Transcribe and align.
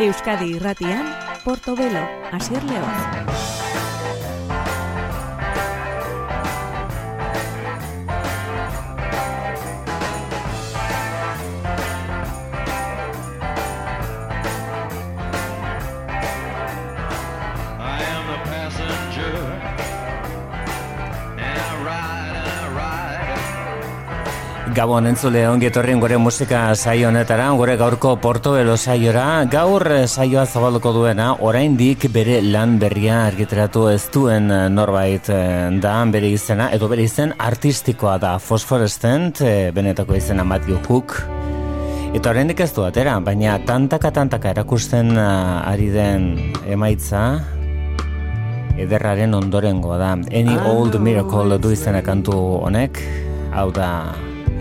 Euskadi 0.00 0.54
Irratian, 0.54 1.04
Portobelo, 1.44 2.06
Asier 2.30 2.62
León. 2.62 3.37
Gabon 24.78 25.08
entzule 25.10 25.40
ongietorrien 25.50 25.98
gore 25.98 26.20
musika 26.22 26.60
saio 26.76 27.08
honetara, 27.08 27.48
gore 27.58 27.72
gaurko 27.80 28.12
Portobelo 28.22 28.76
saiora, 28.78 29.42
gaur 29.50 29.82
saioa 30.06 30.44
zabalduko 30.46 30.92
duena, 30.94 31.32
oraindik 31.42 32.06
bere 32.14 32.36
lan 32.44 32.76
berria 32.78 33.24
argiteratu 33.26 33.88
ez 33.90 34.04
duen 34.14 34.46
norbait 34.70 35.30
eh, 35.34 35.66
da 35.82 35.96
bere 36.12 36.30
izena, 36.30 36.68
edo 36.76 36.86
bere 36.92 37.08
izen 37.08 37.34
artistikoa 37.42 38.20
da 38.22 38.36
Phosphorescent, 38.38 39.40
eh, 39.42 39.72
benetako 39.74 40.14
izena 40.14 40.46
Matthew 40.46 40.78
Hook, 40.86 41.16
Eta 42.14 42.30
oraindik 42.30 42.62
ez 42.62 42.70
du 42.72 42.86
atera, 42.86 43.18
baina 43.18 43.58
tantaka 43.66 44.12
tantaka 44.14 44.54
erakusten 44.54 45.10
eh, 45.18 45.72
ari 45.72 45.90
den 45.90 46.30
emaitza 46.70 47.24
ederraren 48.78 49.34
ondorengoa 49.42 49.98
da. 49.98 50.14
Any 50.30 50.54
Old 50.70 51.02
Miracle 51.02 51.58
du 51.58 51.74
izena 51.74 52.06
kantu 52.06 52.38
honek, 52.62 53.02
hau 53.50 53.72
da 53.74 53.90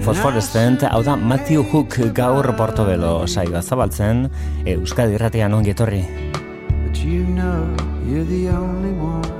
Fosforescent, 0.08 0.86
hau 0.88 1.02
da 1.04 1.18
Matthew 1.20 1.66
Hook 1.68 1.98
gaur 2.16 2.48
Portobelo 2.56 3.26
saioa 3.28 3.60
zabaltzen, 3.60 4.30
Euskadi 4.64 5.18
irratean 5.18 5.52
ongi 5.58 5.74
etorri. 5.74 6.00
But 6.86 7.02
you 7.04 7.26
know 7.36 7.68
you're 8.08 8.24
the 8.24 8.48
only 8.48 8.94
one 8.96 9.36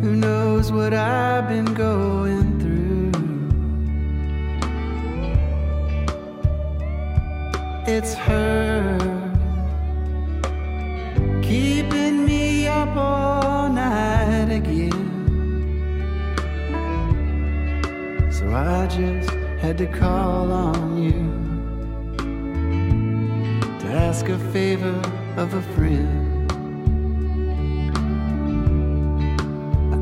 Who 0.00 0.14
knows 0.14 0.70
what 0.70 0.94
I've 0.94 1.48
been 1.48 1.74
going 1.74 2.60
through. 2.60 3.10
It's 7.88 8.14
her 8.14 8.96
Keeping 11.42 12.24
me 12.24 12.68
up 12.68 12.96
all 12.96 13.70
night 13.70 14.52
again 14.52 14.83
I 18.52 18.86
just 18.86 19.30
had 19.58 19.78
to 19.78 19.86
call 19.86 20.52
on 20.52 20.98
you 21.02 21.12
to 23.80 23.86
ask 23.86 24.28
a 24.28 24.38
favor 24.52 25.00
of 25.36 25.54
a 25.54 25.62
friend. 25.74 26.50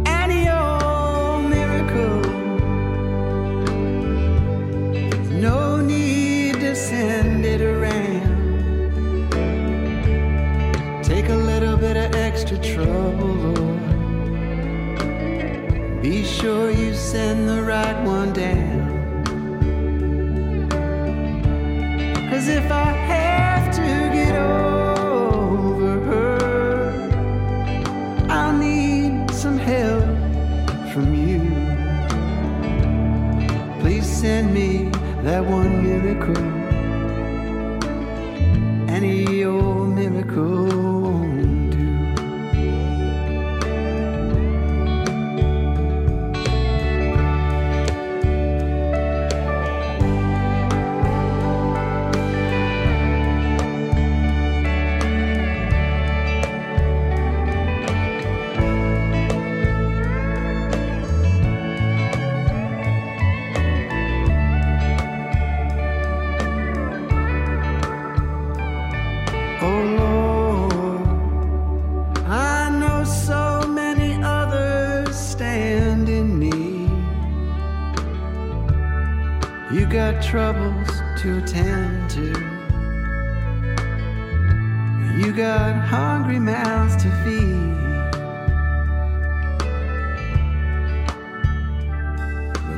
Any 0.07 0.49
old 0.49 1.51
miracle, 1.51 2.21
no 5.31 5.81
need 5.81 6.55
to 6.61 6.75
send 6.75 7.45
it 7.45 7.61
around. 7.61 8.33
Take 11.03 11.29
a 11.29 11.37
little 11.37 11.77
bit 11.77 11.97
of 11.97 12.15
extra 12.15 12.59
trouble. 12.59 13.72
Be 16.03 16.25
sure 16.25 16.73
you 16.73 16.95
send 16.95 17.49
the 17.49 17.63
right 17.63 17.97
one 18.05 18.33
down. 18.33 18.91
Cause 22.29 22.49
if 22.49 22.69
I 22.73 22.91
have 23.13 23.73
to 23.77 23.89
get 24.13 24.35
over 24.35 26.01
her, 26.11 27.09
I'll 28.29 28.59
need 28.59 29.31
some 29.31 29.57
help 29.57 30.03
from 30.93 31.15
you. 31.15 31.39
Please 33.81 34.05
send 34.05 34.53
me 34.53 34.91
that 35.23 35.45
one 35.45 35.85
miracle, 35.85 36.45
any 38.91 39.45
old 39.45 39.91
miracle. 39.95 40.82
To 81.23 81.39
attend 81.39 82.11
to. 82.11 82.27
You 85.17 85.33
got 85.33 85.77
hungry 85.77 86.41
mouths 86.41 86.97
to 87.05 87.11
feed. 87.23 87.73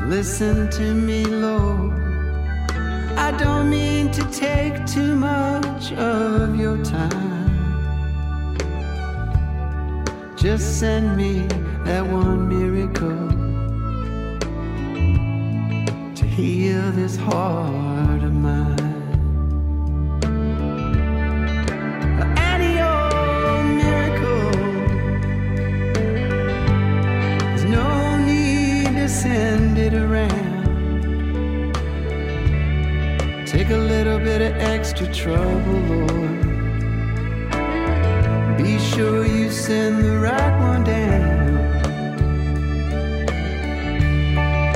Listen 0.07 0.69
to 0.73 0.93
me, 0.93 1.25
Lord. 1.25 1.95
I 3.17 3.35
don't 3.39 3.71
mean 3.71 4.11
to 4.11 4.23
take 4.31 4.85
too 4.85 5.17
much 5.17 5.93
of 5.93 6.55
your 6.55 6.77
time. 6.85 7.49
Just 10.37 10.81
send 10.81 11.17
me 11.17 11.47
that 11.85 12.07
one 12.07 12.47
miracle 12.47 13.31
to 16.15 16.27
heal 16.27 16.93
this 16.93 17.17
heart 17.17 18.14
little 34.05 34.19
bit 34.19 34.43
of 34.43 34.55
extra 34.61 35.07
trouble, 35.15 35.81
Lord. 35.89 36.43
Be 38.59 38.79
sure 38.79 39.25
you 39.25 39.51
send 39.51 40.05
the 40.05 40.19
right 40.19 40.61
one 40.61 40.85
down. 40.85 41.73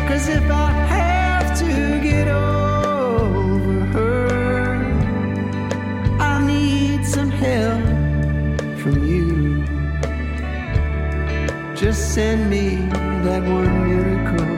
Cause 0.08 0.28
if 0.28 0.50
I 0.50 0.70
have 0.96 1.58
to 1.58 2.00
get 2.02 2.28
over 2.28 3.80
her. 3.96 4.78
I 6.18 6.46
need 6.46 7.04
some 7.04 7.30
help 7.30 7.84
from 8.80 8.96
you. 9.06 9.62
Just 11.76 12.14
send 12.14 12.48
me 12.48 12.76
that 13.26 13.42
one 13.42 13.74
miracle, 13.88 14.57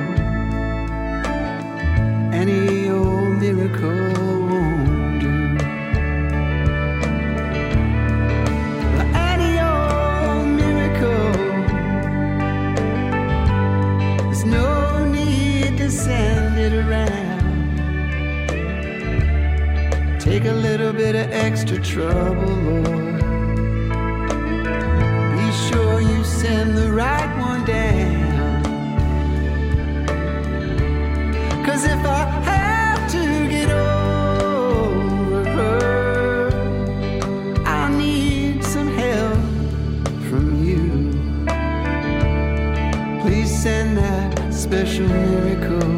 bit 21.12 21.26
of 21.26 21.32
extra 21.32 21.80
trouble, 21.80 22.46
Lord. 22.46 23.20
Be 25.36 25.52
sure 25.66 26.00
you 26.00 26.22
send 26.22 26.78
the 26.78 26.92
right 26.92 27.30
one 27.40 27.64
down. 27.64 28.62
Cause 31.64 31.84
if 31.84 32.04
I 32.06 32.24
have 32.52 33.10
to 33.10 33.48
get 33.48 33.70
over 33.72 35.44
her, 35.58 36.50
I 37.66 37.90
need 37.96 38.62
some 38.64 38.88
help 38.88 39.42
from 40.28 40.62
you. 40.64 41.10
Please 43.22 43.50
send 43.50 43.96
that 43.98 44.54
special 44.54 45.08
miracle. 45.08 45.89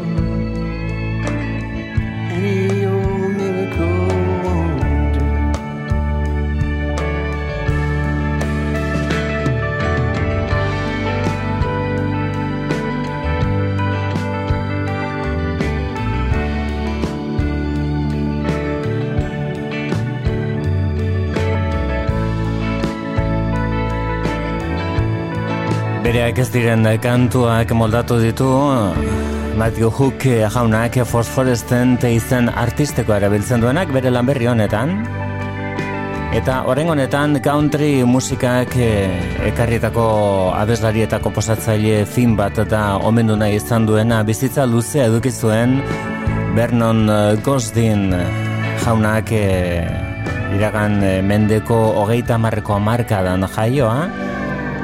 Bereak 26.12 26.42
ez 26.42 26.50
diren 26.52 26.84
kantuak 27.00 27.70
moldatu 27.72 28.18
ditu. 28.20 28.44
Matthew 29.56 29.88
Hook 29.96 30.24
jaunak 30.52 30.98
fosforestent 31.08 32.04
izen 32.04 32.50
artisteko 32.52 33.14
erabiltzen 33.16 33.62
duenak 33.64 33.88
bere 33.96 34.10
lan 34.12 34.28
berri 34.28 34.44
honetan. 34.50 34.92
Eta 36.36 36.58
horren 36.68 36.90
honetan 36.92 37.38
country 37.40 38.04
musikak 38.04 38.76
eh, 38.76 39.08
ekarrietako 39.48 40.04
abeslari 40.52 41.06
eta 41.06 41.16
komposatzaile 41.24 42.04
fin 42.04 42.36
bat 42.36 42.60
eta 42.60 42.82
omendu 43.08 43.38
nahi 43.40 43.56
izan 43.56 43.88
duena 43.88 44.20
bizitza 44.22 44.66
luze 44.66 45.06
edukizuen 45.06 45.78
Vernon 46.58 47.08
Gosdin. 47.40 48.12
Jaunak 48.84 49.32
eh, 49.32 49.88
iragan 50.58 51.00
eh, 51.00 51.22
mendeko 51.24 51.80
hogeita 52.02 52.36
marreko 52.36 52.76
dan 53.08 53.48
jaioa 53.56 54.31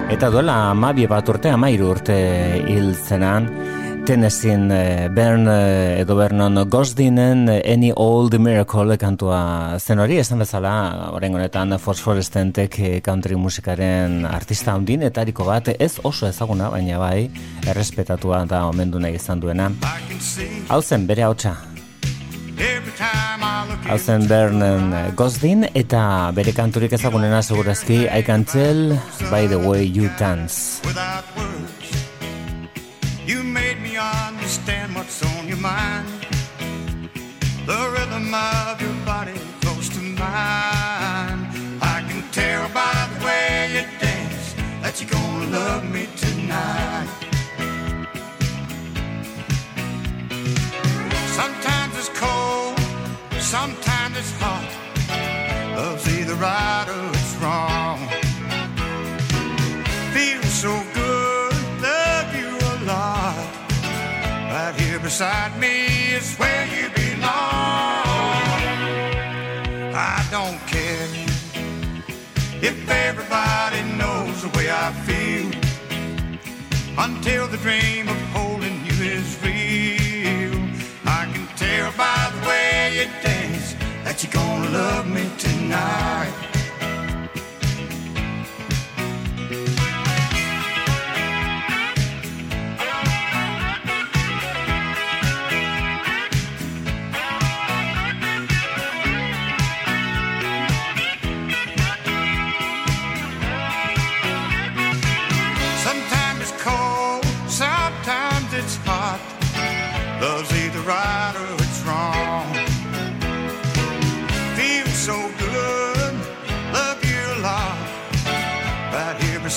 eta 0.08 0.31
duela 0.32 0.70
amabie 0.70 1.06
bat 1.08 1.28
urte 1.28 1.50
amairu 1.52 1.93
urte 1.93 2.16
hil 2.66 2.94
zenan. 2.96 3.49
Tennessee 4.08 4.55
eh, 4.72 5.08
Bern 5.12 5.46
eh, 5.52 6.00
edo 6.00 6.16
Bernon 6.16 6.62
Gosdinen 6.70 7.46
eh, 7.52 7.72
Any 7.75 7.93
Old 7.94 8.38
Miracle 8.40 8.96
kantua 8.96 9.76
zen 9.78 10.00
hori. 10.00 10.16
Esan 10.16 10.40
bezala 10.40 11.10
orain 11.12 11.34
honetan 11.37 11.76
Forestentek 11.78 13.02
country 13.05 13.37
musikaren 13.37 14.25
artista 14.25 14.72
handin 14.72 15.02
eta 15.02 15.26
bat 15.44 15.69
ez 15.78 15.99
oso 16.02 16.26
ezaguna 16.26 16.70
baina 16.70 16.99
bai 16.99 17.31
errespetatua 17.66 18.46
da 18.46 18.64
omendu 18.66 18.99
nahi 18.99 19.14
izan 19.14 19.40
duena. 19.40 19.70
Hau 20.69 20.81
zen 20.81 21.06
bere 21.06 21.22
hautsa 21.22 21.77
hau 23.88 23.99
zen 23.99 24.26
Bernon 24.28 24.93
Gosdin 25.16 25.64
eta 25.75 26.32
bere 26.37 26.52
kanturik 26.52 26.93
ezagunena 26.93 27.43
segurazki 27.43 28.08
I 28.10 28.22
can 28.22 28.44
tell 28.44 28.99
by 29.31 29.46
the 29.46 29.58
way 29.58 29.84
you 29.84 30.10
dance 30.19 30.81
You 33.28 33.43
made 33.44 33.81
me 33.82 33.96
understand 33.99 34.94
what's 34.94 35.22
on 35.22 35.49
your 35.49 35.58
mind. 35.58 36.08
The 37.66 37.81
rhythm 37.93 38.32
of 38.32 38.81
your 38.81 38.96
body 39.04 39.37
close 39.61 39.90
to 39.90 40.00
mine. 40.00 41.40
I 41.82 41.99
can 42.08 42.22
tell 42.32 42.69
by 42.72 42.94
the 43.12 43.26
way 43.26 43.69
you 43.75 43.84
dance 44.00 44.54
that 44.81 44.94
you're 44.99 45.11
gonna 45.11 45.50
love 45.58 45.84
me 45.93 46.08
tonight. 46.16 47.08
Sometimes 51.37 51.77
sometimes 53.49 54.15
it's 54.19 54.33
hot. 54.43 54.69
Love's 55.75 56.06
either 56.06 56.35
right 56.35 56.87
or 56.87 57.09
it's 57.17 57.35
wrong. 57.41 57.99
Feels 60.12 60.53
so 60.65 60.75
good 60.93 61.55
love 61.81 62.29
you 62.37 62.53
a 62.73 62.77
lot. 62.85 63.49
Right 64.53 64.75
here 64.79 64.99
beside 64.99 65.59
me 65.59 65.87
is 66.12 66.37
where 66.37 66.67
you 66.77 66.91
belong. 66.91 67.25
I 69.95 70.19
don't 70.31 70.61
care 70.67 71.09
if 72.61 72.77
everybody 73.09 73.81
knows 73.97 74.43
the 74.43 74.50
way 74.59 74.69
I 74.71 74.93
feel 75.09 75.49
until 76.99 77.47
the 77.49 77.56
dream 77.56 78.07
that 84.19 84.35
you're 84.35 84.43
gonna 84.43 84.70
love 84.70 85.06
me 85.06 85.31
tonight. 85.38 86.48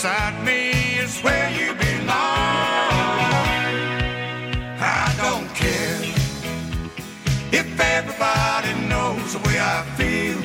Beside 0.01 0.43
me 0.43 0.71
is 0.97 1.19
where 1.19 1.51
you 1.51 1.75
belong. 1.75 2.09
I 4.79 5.13
don't 5.21 5.47
care 5.53 6.01
if 7.51 7.79
everybody 7.79 8.73
knows 8.89 9.33
the 9.33 9.39
way 9.47 9.59
I 9.59 9.83
feel 9.99 10.41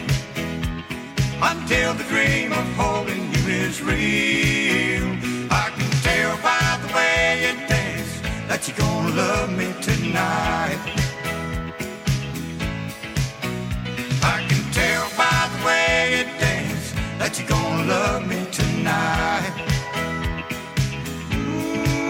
until 1.41 1.95
the 1.95 2.05
dream 2.05 2.53
of 2.53 2.67
holding 2.77 3.33
you 3.33 3.45
is 3.65 3.81
real. 3.81 5.07
I 5.51 5.71
can 5.75 5.91
tell 6.05 6.37
by 6.43 6.79
the 6.83 6.95
way 6.95 7.47
you 7.47 7.67
dance 7.67 8.21
that 8.49 8.69
you're 8.69 8.77
gonna 8.77 9.17
love 9.17 9.51
me 9.57 9.73
tonight. 9.81 11.06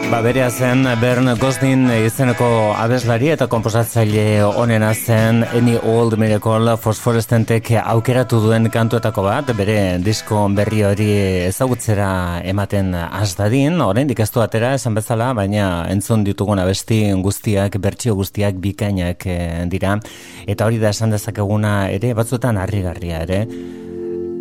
Ba, 0.07 0.21
berea 0.23 0.51
zen 0.51 0.87
Bern 1.01 1.27
Gosdin 1.41 1.89
izeneko 1.91 2.47
abeslari 2.79 3.33
eta 3.35 3.49
komposatzaile 3.51 4.45
onena 4.47 4.93
zen 4.95 5.43
Any 5.45 5.75
Old 5.83 6.15
Miracle 6.19 6.77
Fosforestentek 6.79 7.73
aukeratu 7.81 8.39
duen 8.45 8.71
kantuetako 8.71 9.25
bat, 9.27 9.51
bere 9.59 9.99
disko 9.99 10.45
berri 10.55 10.85
hori 10.87 11.09
ezagutzera 11.49 12.11
ematen 12.53 12.95
asdadin, 12.95 13.81
orain 13.83 14.07
dikestu 14.07 14.45
atera 14.45 14.75
esan 14.79 14.95
bezala, 14.95 15.33
baina 15.35 15.89
entzun 15.91 16.23
ditugun 16.27 16.63
abesti 16.63 17.01
guztiak, 17.27 17.81
bertsio 17.83 18.15
guztiak 18.15 18.63
bikainak 18.63 19.27
eh, 19.27 19.65
dira, 19.67 19.99
eta 20.47 20.71
hori 20.71 20.79
da 20.79 20.95
esan 20.95 21.19
dezakeguna 21.19 21.75
ere, 21.99 22.15
batzuetan 22.15 22.63
harrigarria 22.63 23.25
ere, 23.27 23.43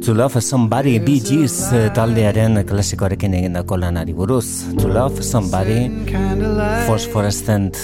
To 0.04 0.14
Love 0.14 0.40
Somebody 0.42 1.00
Gees 1.00 1.72
eh, 1.74 1.90
taldearen 1.94 2.60
klasikoarekin 2.68 3.34
egindako 3.40 3.78
lanari 3.82 4.14
buruz 4.14 4.48
To 4.82 4.88
Love 4.88 5.24
Somebody 5.24 5.90
Phosphorescent. 6.88 7.76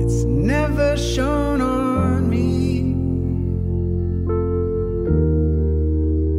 It's 0.00 0.24
never 0.24 0.96
shown 0.96 1.60
on 1.62 2.28
me. 2.28 2.80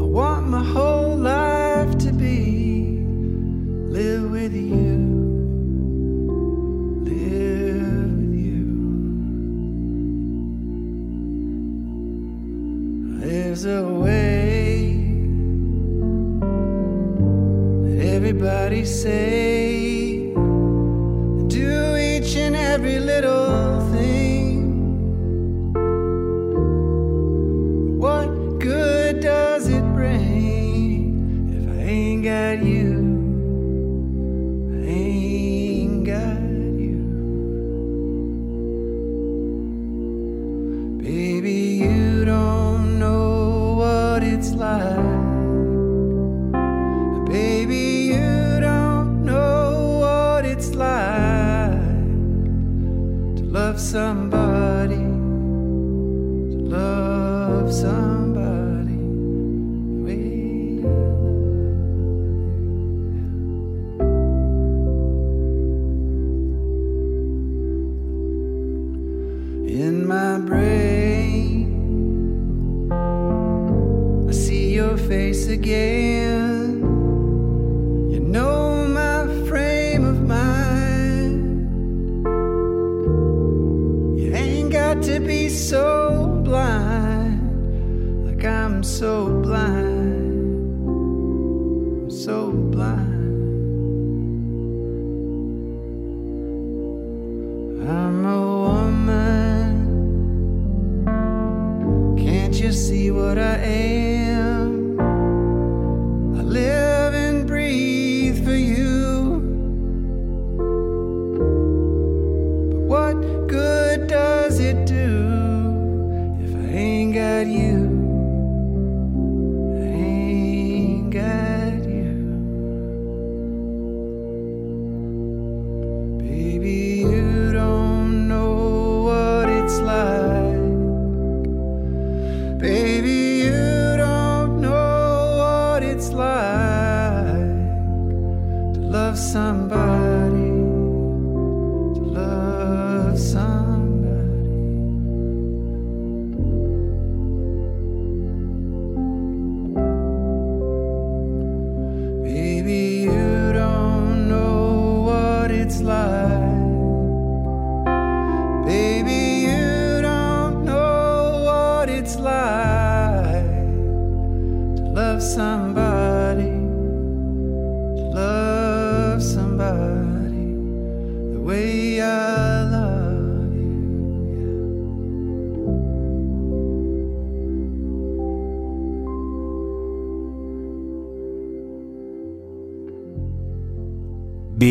I 0.04 0.06
want 0.18 0.48
my 0.48 0.64
whole 0.64 1.18
life 1.18 1.98
to 2.06 2.12
be 2.14 3.00
Live 3.90 4.30
with 4.32 4.54
you 4.54 4.95
A 13.64 13.82
way 13.82 14.98
everybody 18.02 18.84
say 18.84 20.34
do 21.48 21.96
each 21.96 22.36
and 22.36 22.54
every 22.54 23.00
little 23.00 23.80
thing. 23.94 24.92
What 27.98 28.60
good 28.60 29.05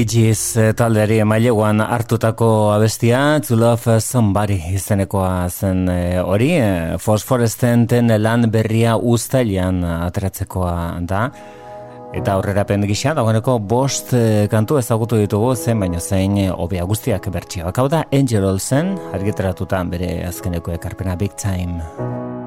Bee 0.05 0.21
eh, 0.21 0.35
Gees 0.35 0.75
taldeari 0.77 1.23
maileguan 1.25 1.81
hartutako 1.81 2.73
abestia 2.75 3.41
To 3.41 3.57
Love 3.57 4.01
Somebody 4.01 4.59
izenekoa 4.75 5.49
zen 5.49 5.89
e, 5.89 6.19
hori 6.21 6.51
eh, 6.59 6.95
e, 6.95 6.99
fosforestenten 6.99 8.13
lan 8.21 8.51
berria 8.51 8.97
ustailan 8.97 9.83
atratzekoa 9.85 11.01
da. 11.01 11.31
Eta 12.15 12.37
aurrerapen 12.37 12.85
gisa 12.87 13.15
dagoeneko 13.15 13.59
bost 13.59 14.13
e, 14.13 14.47
kantu 14.51 14.79
ezagutu 14.79 15.17
ditugu 15.17 15.55
zen 15.57 15.81
baino 15.81 16.01
zein 16.01 16.37
hobea 16.53 16.85
guztiak 16.85 17.31
bertsioak. 17.33 17.79
Hau 17.79 17.89
da 17.89 18.05
Angel 18.13 18.45
Olsen 18.45 18.99
argitaratutan 19.15 19.91
bere 19.91 20.19
azkeneko 20.29 20.77
ekarpena 20.77 21.17
Big 21.17 21.33
Time. 21.41 22.44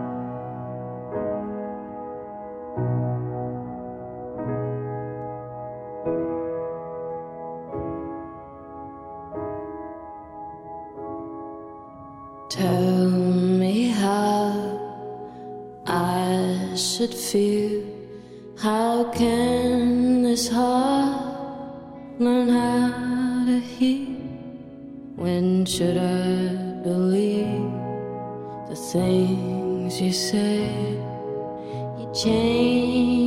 Tell 12.50 13.10
me 13.10 13.90
how 13.90 14.80
I 15.86 16.74
should 16.78 17.14
feel. 17.14 17.84
How 18.58 19.12
can 19.12 20.24
this 20.24 20.48
heart 20.48 22.20
learn 22.20 22.48
how 22.48 23.46
to 23.48 23.60
heal? 23.60 24.16
When 25.18 25.66
should 25.66 25.98
I 25.98 26.56
believe 26.84 27.70
the 28.70 28.78
things 28.78 30.00
you 30.00 30.14
say? 30.14 30.70
You 32.00 32.12
change. 32.16 33.27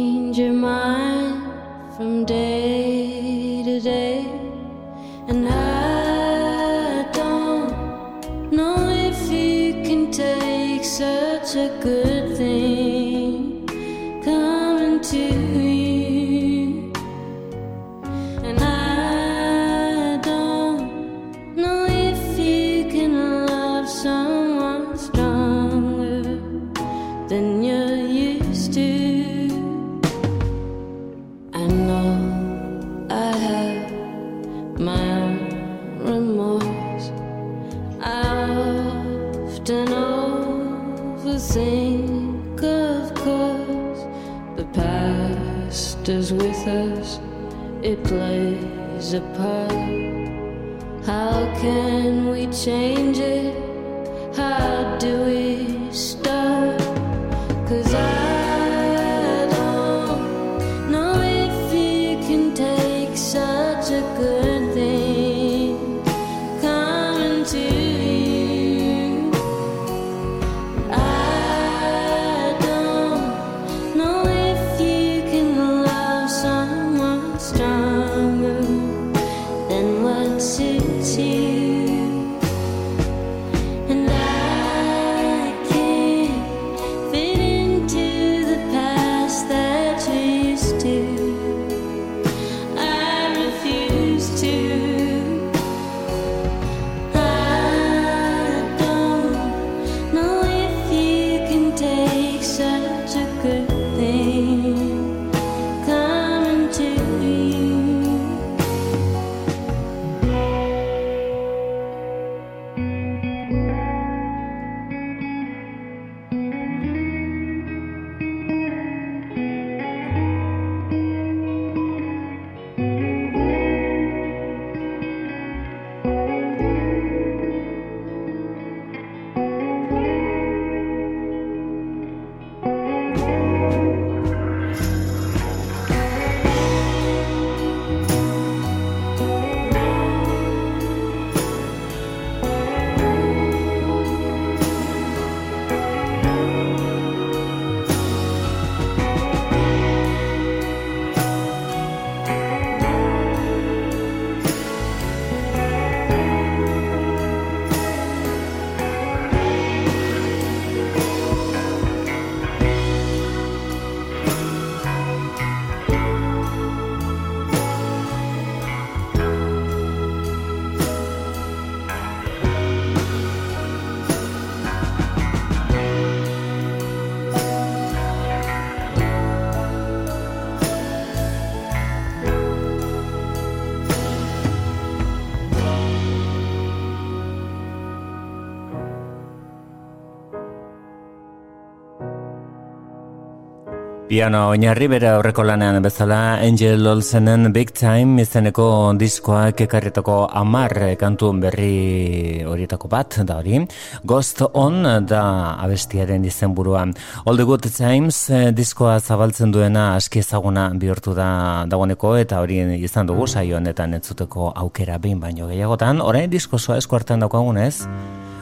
Piano 194.10 194.48
oinarri 194.50 194.88
bere 194.90 195.06
aurreko 195.06 195.44
lanean 195.46 195.76
bezala 195.84 196.40
Angel 196.42 196.82
Olsenen 196.90 197.52
Big 197.54 197.68
Time 197.78 198.24
izeneko 198.24 198.64
diskoak 198.98 199.60
ekarretako 199.62 200.16
amar 200.40 200.72
kantu 200.98 201.28
berri 201.38 202.42
horietako 202.42 202.90
bat 202.90 203.20
da 203.28 203.36
hori. 203.38 203.60
Ghost 204.02 204.42
On 204.50 204.82
da 205.06 205.22
abestiaren 205.62 206.24
izenburuan. 206.26 206.96
All 207.24 207.38
the 207.38 207.46
Good 207.46 207.70
Times 207.70 208.18
eh, 208.30 208.50
diskoa 208.50 208.98
zabaltzen 208.98 209.54
duena 209.54 209.94
aski 209.94 210.24
ezaguna 210.24 210.72
bihurtu 210.74 211.14
da 211.14 211.28
dagoeneko 211.70 212.16
eta 212.18 212.42
hori 212.42 212.58
izan 212.82 213.06
dugu 213.06 213.28
saio 213.28 213.60
honetan 213.62 213.94
entzuteko 213.94 214.50
aukera 214.56 214.98
behin 214.98 215.22
baino 215.22 215.46
gehiagotan. 215.46 216.02
Orain 216.02 216.26
disko 216.34 216.58
soa 216.58 216.82
eskuartan 216.82 217.22
daukagunez. 217.22 217.86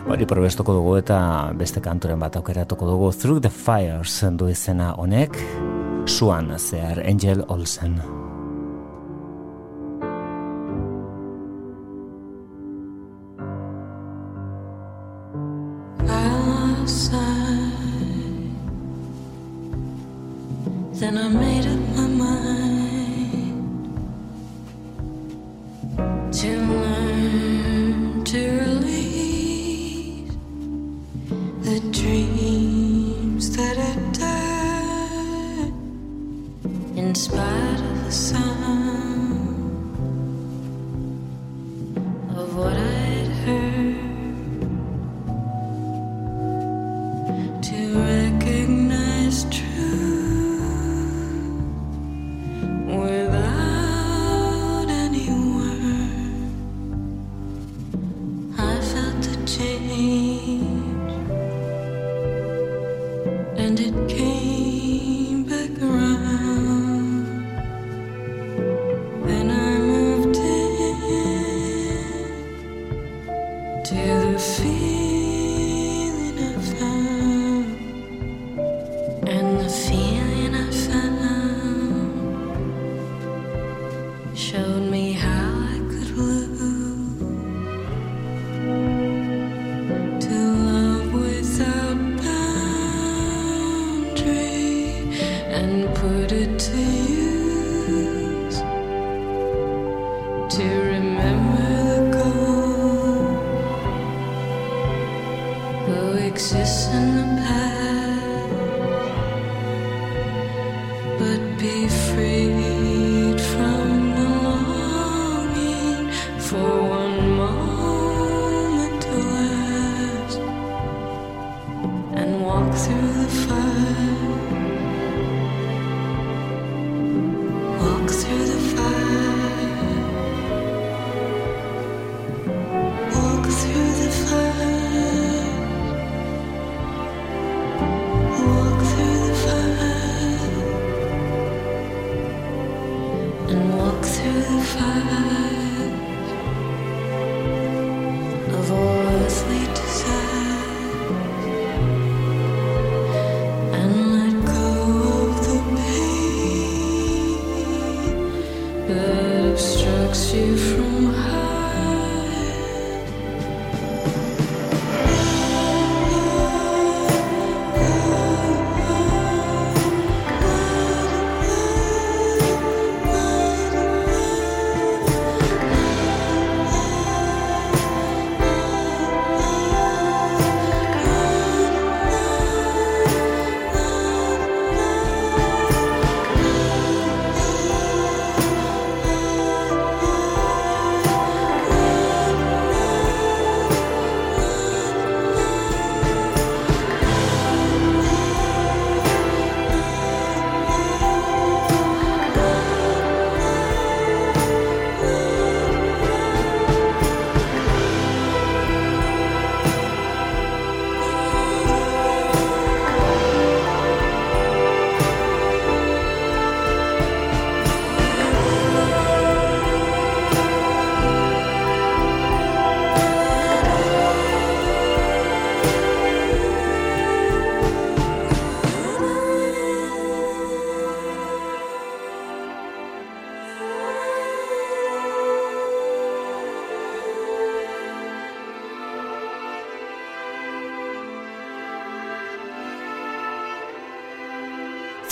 Hori 0.09 0.25
probestuko 0.25 0.73
dugu 0.73 0.95
eta 1.03 1.19
beste 1.59 1.83
kanturen 1.85 2.21
bat 2.23 2.39
aukeratuko 2.41 2.87
dugu. 2.89 3.11
Through 3.13 3.43
the 3.45 3.51
Fires 3.53 4.23
du 4.41 4.49
izena 4.49 4.95
honek. 4.97 5.37
Suan 6.09 6.55
zehar 6.57 7.03
Angel 7.05 7.45
Olsen 7.49 8.01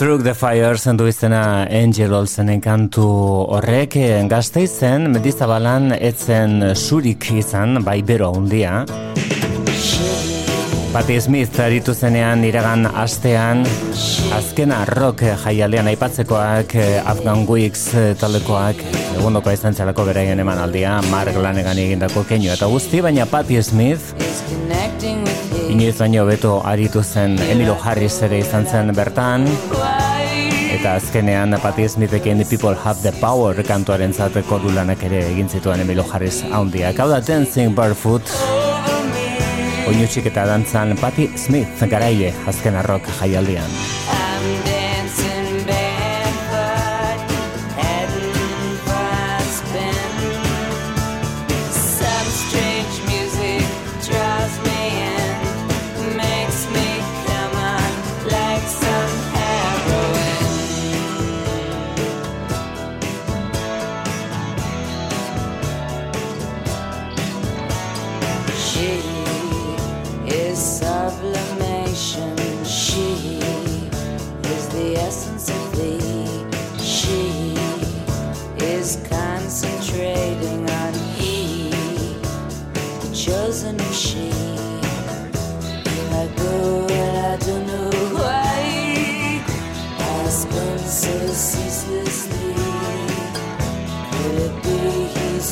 Through 0.07 0.23
the 0.23 0.35
Fire 0.35 0.79
zendu 0.79 1.09
izena 1.11 1.67
Angel 1.67 2.13
Olsenen 2.15 2.61
kantu 2.63 3.07
horrek. 3.57 3.97
Eh, 3.99 4.21
gazteizen 4.31 5.09
medizabalan 5.11 5.97
etzen 5.97 6.63
surik 6.77 7.27
izan, 7.35 7.81
bai 7.83 7.97
bero 8.07 8.29
handia. 8.37 8.85
Patti 10.93 11.17
Smith 11.21 11.59
aritu 11.59 11.91
zenean 11.91 12.47
iragan 12.47 12.87
astean, 12.87 13.67
azkena 14.39 14.85
rock 14.95 15.27
jaialdean 15.43 15.91
aipatzekoak 15.91 16.77
Afghan 17.03 17.43
Wigs 17.51 17.89
eh, 17.99 18.13
taldekoak 18.15 18.87
egundokoa 19.17 19.59
izan 19.59 19.75
zelako 19.75 20.07
beraien 20.13 20.39
eman 20.39 20.63
aldia, 20.69 21.01
Mark 21.11 21.35
Lanegan 21.35 21.83
egindako 21.83 22.23
keinu 22.31 22.55
eta 22.55 22.71
guzti, 22.71 23.03
baina 23.03 23.27
Patti 23.27 23.59
Smith 23.59 24.15
inoiz 25.77 25.97
baino 25.99 26.25
beto 26.27 26.61
aritu 26.65 27.03
zen. 27.03 27.37
Emilio 27.51 27.75
Harris 27.83 28.15
ere 28.23 28.39
izan 28.41 28.67
zen 28.71 28.93
bertan, 28.97 29.45
Eta 30.77 30.93
azkenean 30.99 31.57
Patti 31.63 31.89
Smithekin 31.89 32.37
The 32.37 32.45
People 32.45 32.77
Have 32.85 33.01
the 33.01 33.13
Power 33.21 33.63
kantuaren 33.65 34.13
zateko 34.13 34.59
dulanak 34.61 35.07
ere 35.09 35.23
egin 35.31 35.49
zituen 35.49 35.81
Emilio 35.81 36.05
Harris 36.13 36.43
haundiak. 36.53 37.01
Hau 37.01 37.09
da 37.09 37.23
Dancing 37.25 37.73
Barefoot, 37.75 38.29
oinutxik 39.89 40.29
eta 40.29 40.45
dantzan 40.53 40.93
Patti 41.01 41.31
Smith 41.41 41.87
garaile 41.89 42.35
azken 42.53 42.77
arrok 42.77 43.09
jaialdian. 43.23 43.96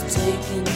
taking 0.02 0.73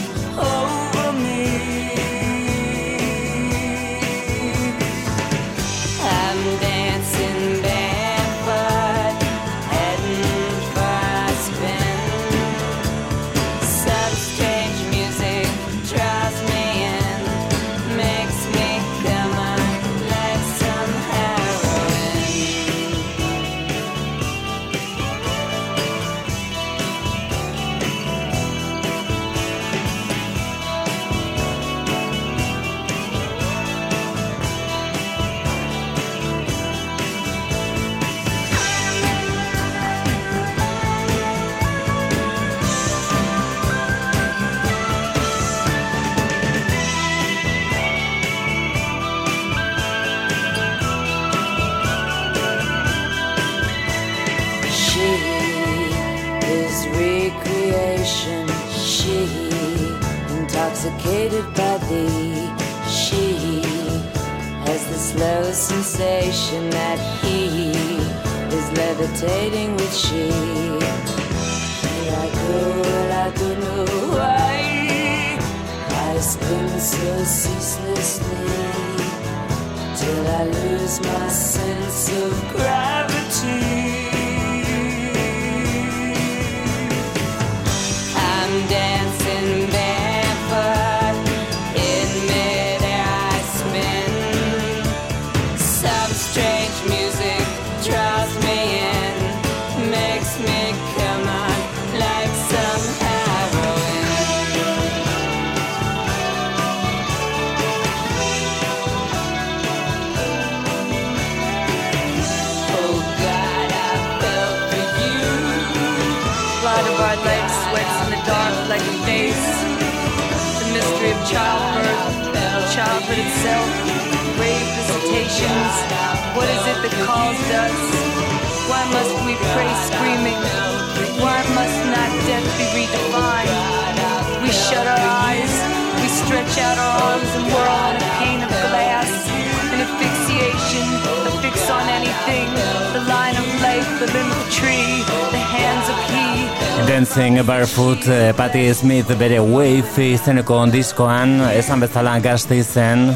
Patti 148.48 148.72
Smith 148.72 149.10
bere 149.20 149.42
Wave 149.44 150.06
izeneko 150.14 150.62
diskoan, 150.72 151.34
esan 151.52 151.82
bezala 151.84 152.14
gazte 152.24 152.56
izen, 152.56 153.10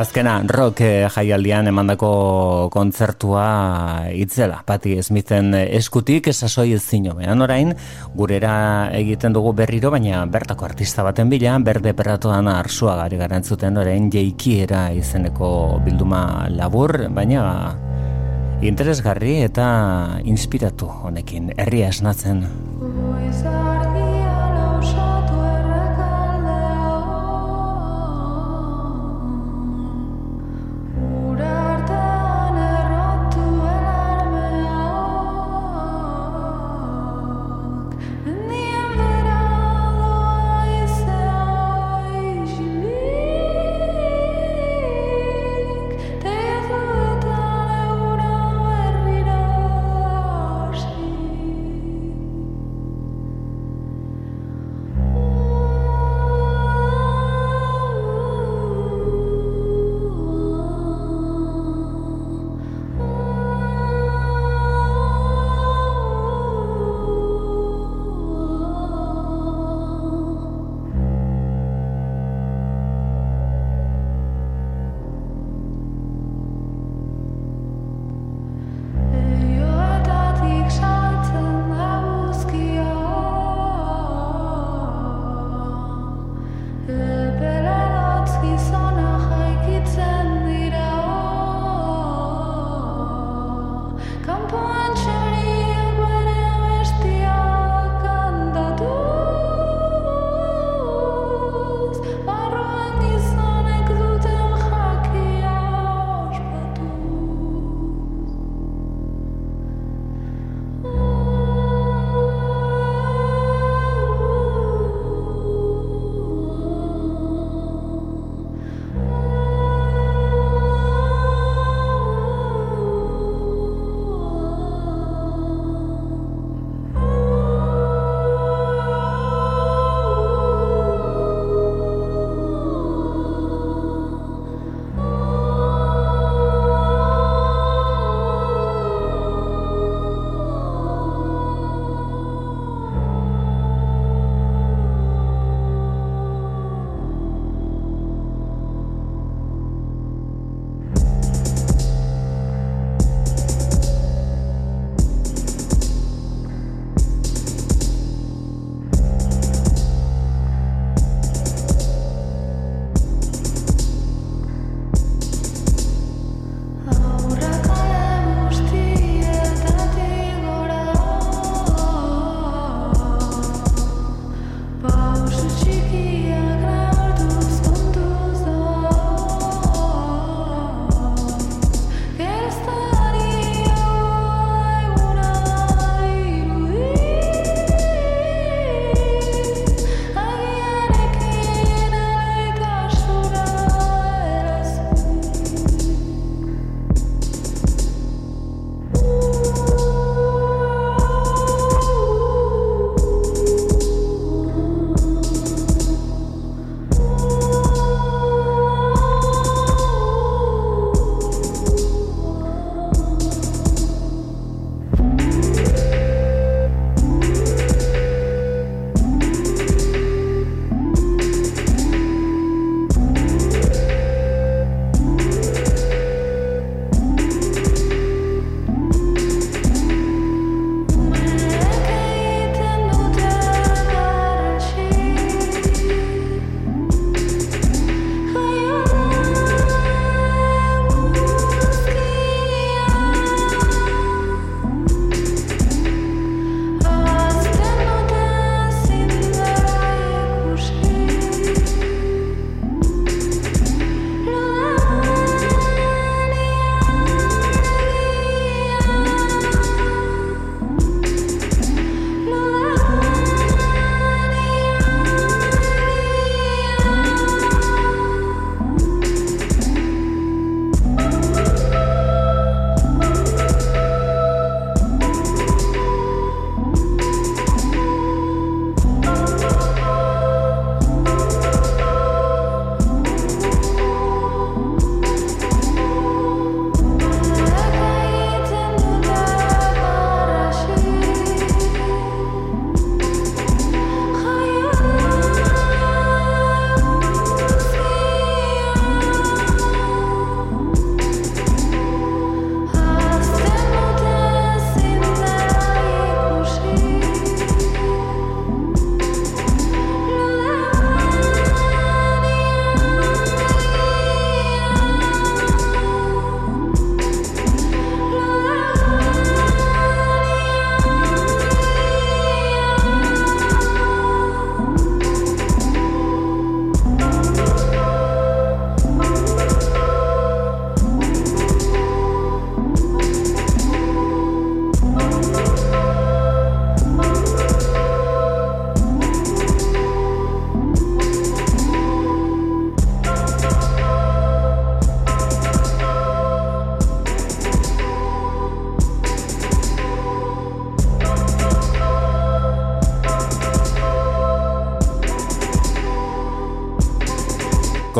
azkena 0.00 0.38
rock 0.48 0.80
eh, 0.80 1.10
jaialdian 1.12 1.68
emandako 1.68 2.70
kontzertua 2.72 4.06
itzela. 4.16 4.62
Patti 4.64 4.94
Smithen 5.04 5.52
eskutik 5.52 6.30
esasoi 6.32 6.72
ez 6.72 6.80
zino. 6.80 7.18
Behan 7.18 7.44
orain, 7.44 7.74
gurera 8.16 8.54
egiten 8.96 9.36
dugu 9.36 9.52
berriro, 9.60 9.92
baina 9.92 10.24
bertako 10.24 10.70
artista 10.70 11.04
baten 11.04 11.28
bila, 11.28 11.58
berde 11.60 11.92
perratuan 11.92 12.48
arsua 12.48 12.96
gari 13.02 13.20
garantzuten 13.20 13.76
orain 13.76 14.08
jeikiera 14.08 14.86
izeneko 14.96 15.52
bilduma 15.84 16.48
labur, 16.48 17.10
baina 17.12 17.44
interesgarri 18.64 19.42
eta 19.52 19.70
inspiratu 20.24 20.88
honekin 20.88 21.52
herria 21.58 21.92
esnatzen. 21.92 22.69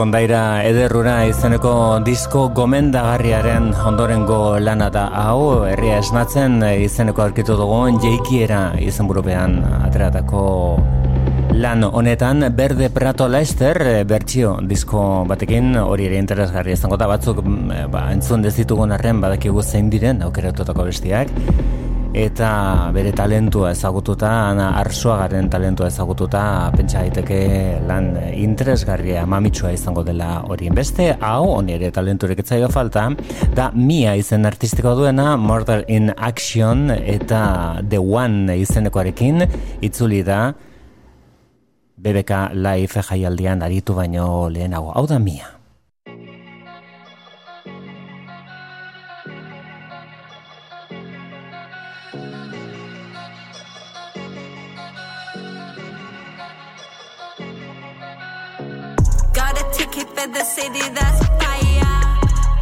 kondaira 0.01 0.63
ederruna 0.65 1.27
izeneko 1.29 1.73
disko 2.07 2.47
gomendagarriaren 2.57 3.67
ondorengo 3.91 4.39
lana 4.57 4.87
da. 4.95 5.03
Hau 5.27 5.67
herria 5.69 5.99
esnatzen 6.01 6.57
izeneko 6.87 7.27
aurkitu 7.27 7.59
dugun 7.59 7.99
jeikiera 8.01 8.63
izenburupean 8.81 9.59
ateratako 9.83 10.45
lan 11.61 11.85
honetan 11.85 12.47
Berde 12.57 12.89
Prato 12.95 13.27
Lester 13.29 13.77
eh, 13.85 14.05
bertsio 14.09 14.55
disko 14.71 15.27
batekin 15.29 15.75
hori 15.83 16.09
ere 16.09 16.17
interesgarri 16.23 16.73
izango 16.79 16.97
da. 16.97 17.11
Batzuk 17.11 17.43
mm, 17.45 17.77
eh, 17.77 17.85
ba, 17.93 18.07
entzun 18.15 18.47
dezitugun 18.47 18.97
arren 18.97 19.21
badakigu 19.21 19.61
zein 19.61 19.93
diren 19.93 20.25
aukeratutako 20.25 20.89
bestiak 20.89 21.29
eta 22.15 22.91
bere 22.95 23.13
talentua 23.15 23.71
ezagututa, 23.75 24.31
Ana 24.51 24.71
Arsoagaren 24.81 25.51
talentua 25.51 25.89
ezagututa, 25.91 26.43
pentsa 26.75 27.05
daiteke 27.05 27.41
lan 27.87 28.11
interesgarria 28.35 29.27
mamitsua 29.31 29.73
izango 29.77 30.03
dela 30.07 30.41
hori. 30.49 30.71
Beste, 30.75 31.13
hau, 31.21 31.53
honi 31.57 31.77
ere 31.77 31.93
talenturek 31.95 32.43
etzaio 32.43 32.71
falta, 32.73 33.09
da 33.55 33.71
Mia 33.75 34.17
izen 34.19 34.49
artistiko 34.49 34.97
duena, 34.99 35.37
Murder 35.37 35.85
in 35.89 36.11
Action 36.17 36.91
eta 36.91 37.45
The 37.87 38.03
One 38.03 38.59
izenekoarekin, 38.59 39.47
itzuli 39.87 40.25
da, 40.27 40.43
BBK 42.01 42.55
Live 42.57 43.03
jaialdian 43.11 43.63
aritu 43.63 43.95
baino 43.95 44.49
lehenago. 44.49 44.95
Hau 44.97 45.07
da 45.07 45.19
Mia. 45.21 45.50
keep 59.91 60.09
it 60.17 60.33
the 60.33 60.45
city 60.45 60.87
that's 60.95 61.21
fire. 61.43 61.97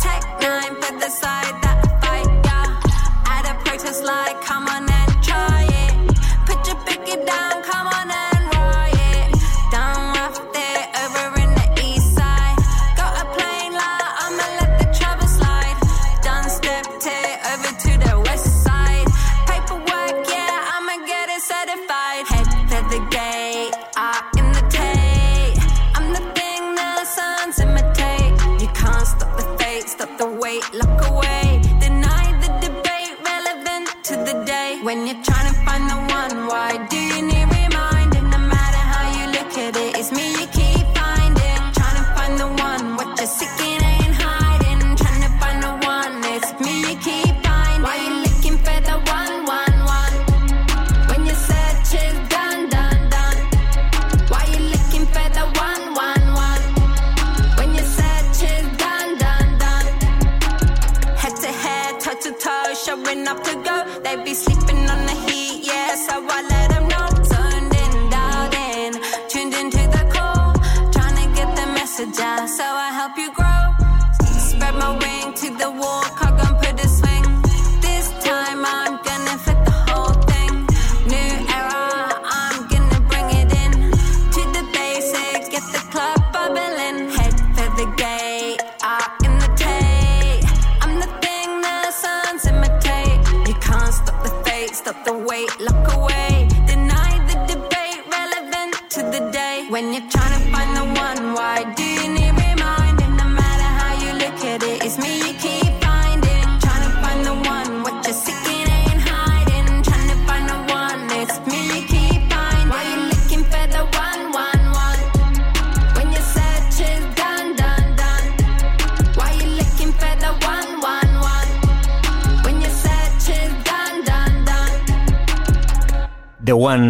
Tech 0.01 0.23
nine, 0.41 0.75
but 0.81 0.95
the 1.01 1.11
side 1.11 1.57
that 1.62 1.79
fire. 2.03 2.29
Out 3.33 3.45
a 3.51 3.55
practice 3.64 4.03
like 4.03 4.41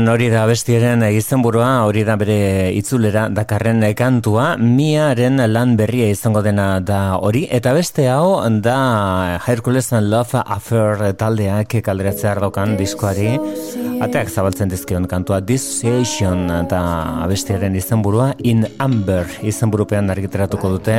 hori 0.09 0.29
da 0.31 0.45
bestiaren 0.49 1.03
izenburua, 1.13 1.85
hori 1.85 2.05
da 2.07 2.15
bere 2.21 2.71
itzulera 2.77 3.27
dakarren 3.35 3.83
kantua, 3.97 4.57
miaren 4.57 5.43
lan 5.51 5.75
berria 5.77 6.09
izango 6.09 6.43
dena 6.43 6.81
da 6.81 7.19
hori, 7.19 7.47
eta 7.51 7.73
beste 7.77 8.07
hau 8.09 8.41
da 8.63 9.41
Hercules 9.47 9.93
and 9.93 10.09
Love 10.09 10.41
Affair 10.45 11.13
taldeak 11.19 11.79
kalderatzear 11.85 12.41
dokan 12.41 12.77
diskoari, 12.79 13.35
ateak 14.01 14.31
zabaltzen 14.31 14.73
dizkion 14.73 15.07
kantua 15.11 15.41
Dissociation 15.41 16.47
eta 16.61 16.81
abestiaren 17.25 17.77
izenburua 17.77 18.33
In 18.45 18.67
Amber 18.79 19.27
izenburupean 19.43 20.11
argitaratuko 20.15 20.73
dute, 20.79 20.99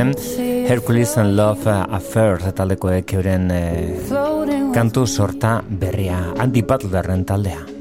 Hercules 0.69 1.17
and 1.17 1.37
Love 1.39 1.79
Affair 1.87 2.51
taldekoek 2.53 3.17
euren 3.17 3.49
eh, 3.51 3.97
kantu 4.75 5.07
sorta 5.07 5.59
berria, 5.69 6.23
Andy 6.37 6.61
Butlerren 6.61 7.25
taldea. 7.25 7.79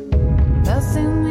Nothing 0.68 1.27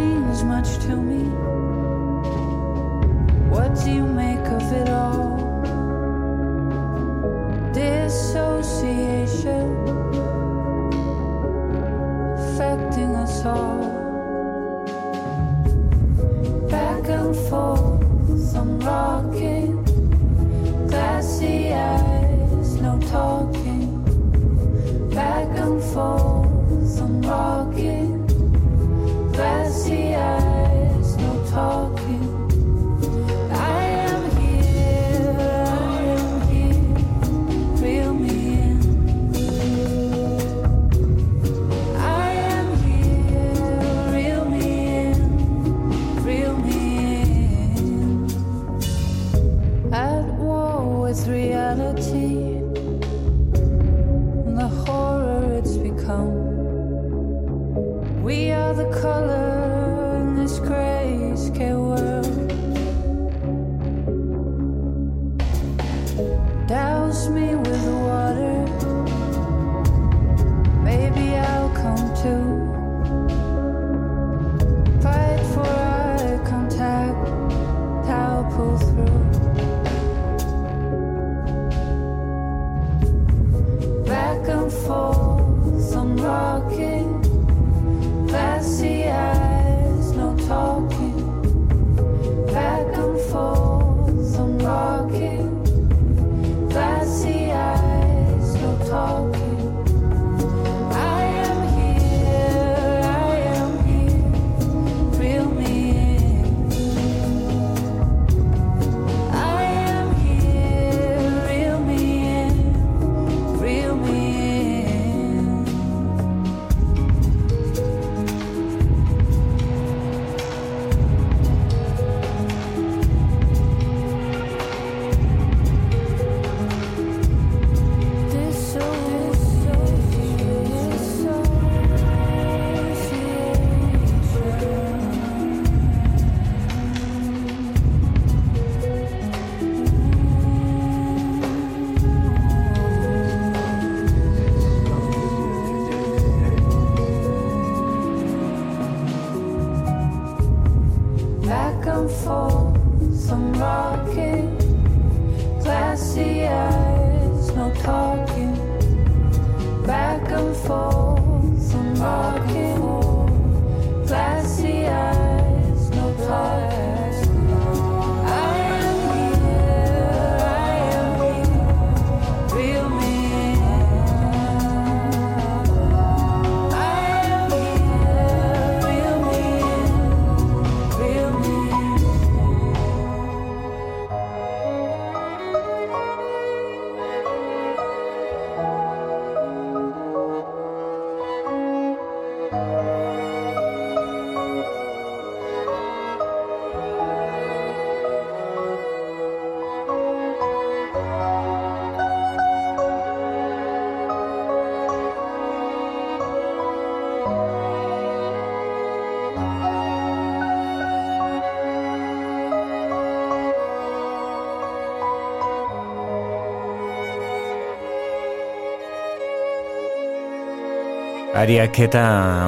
Ariak 221.37 221.75
eta 221.85 222.03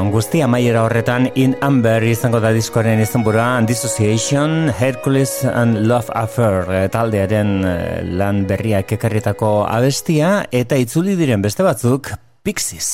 guzti 0.09 0.39
amaiera 0.41 0.81
horretan 0.81 1.27
In 1.37 1.51
Amber 1.61 2.01
izango 2.09 2.39
da 2.41 2.49
diskoaren 2.55 2.97
izenburua 3.03 3.61
Dissociation, 3.69 4.71
Hercules 4.73 5.43
and 5.45 5.83
Love 5.85 6.09
Affair 6.17 6.65
eh, 6.73 6.87
taldearen 6.89 7.51
eh, 7.69 8.01
lan 8.17 8.47
berriak 8.49 8.95
ekarritako 8.97 9.51
abestia 9.69 10.39
eta 10.49 10.79
itzuli 10.81 11.13
diren 11.19 11.45
beste 11.45 11.67
batzuk 11.67 12.15
Pixies. 12.41 12.89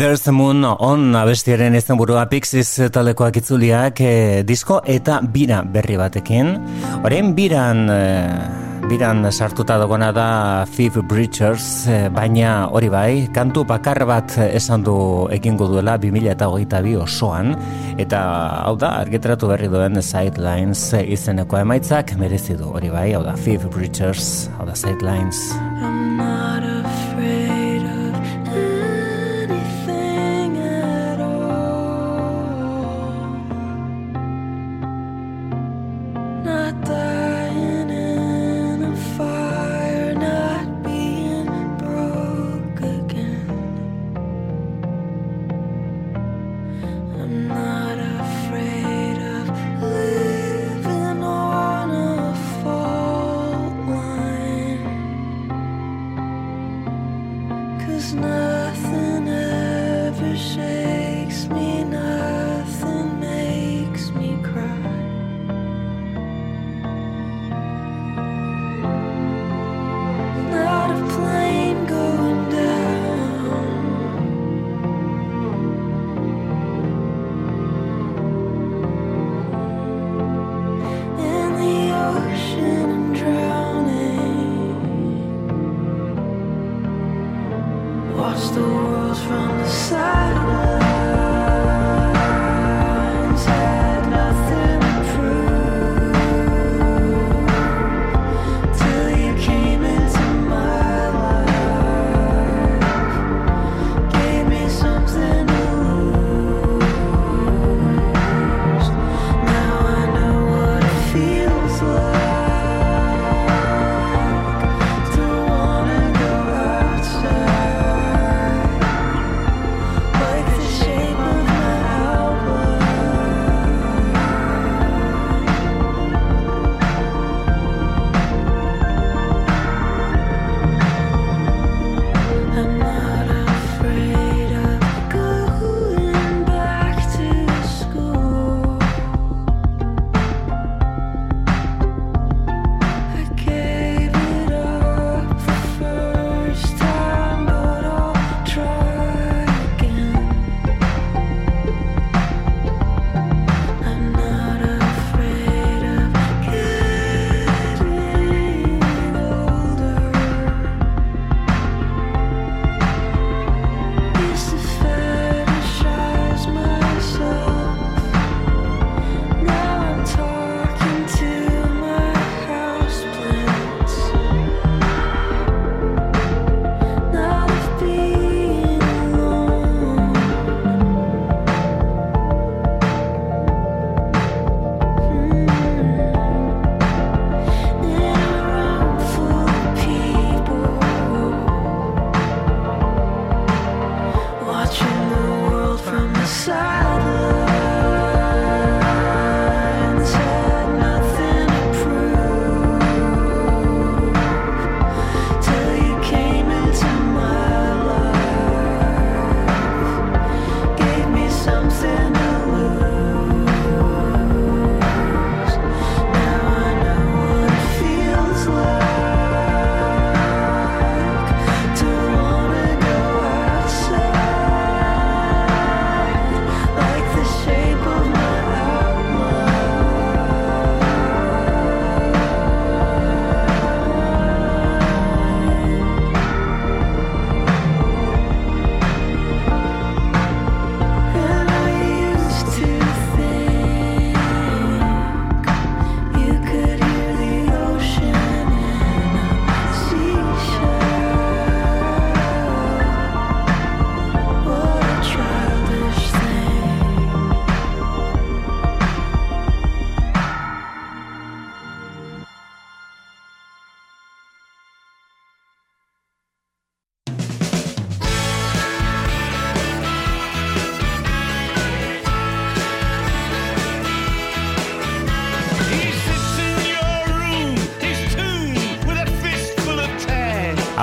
There's 0.00 0.22
the 0.22 0.32
Moon 0.32 0.64
on 0.64 1.12
abestiaren 1.12 1.74
izan 1.76 1.98
burua 2.00 2.22
Pixies 2.30 2.70
talekoak 2.88 3.36
itzuliak 3.36 3.98
eh, 4.00 4.38
disko 4.48 4.78
eta 4.88 5.18
bira 5.20 5.58
berri 5.60 5.98
batekin. 6.00 6.54
Orain 7.04 7.34
biran, 7.36 7.82
eh, 7.92 8.86
biran 8.88 9.28
sartuta 9.28 9.76
dagona 9.76 10.08
da 10.16 10.30
Phoebe 10.64 11.04
Bridgers, 11.04 11.84
eh, 11.92 12.08
baina 12.08 12.70
hori 12.72 12.88
bai, 12.88 13.12
kantu 13.36 13.66
bakar 13.68 14.00
bat 14.08 14.38
esan 14.46 14.88
du 14.88 14.96
egingo 15.36 15.68
duela 15.68 15.98
2008 16.00 16.96
osoan, 16.96 17.52
eta 18.00 18.24
hau 18.64 18.78
da, 18.80 18.94
argitratu 19.04 19.52
berri 19.52 19.68
duen 19.68 20.00
Sidelines 20.00 20.94
izeneko 20.96 21.60
emaitzak 21.60 22.16
merezi 22.16 22.56
du 22.56 22.72
hori 22.72 22.88
bai, 22.88 23.10
hau 23.12 23.20
da 23.28 23.36
Phoebe 23.36 23.68
Bridgers, 23.68 24.48
hau 24.56 24.64
da 24.64 24.72
Sidelines. 24.72 25.44
I'm 25.84 26.16
not 26.16 26.69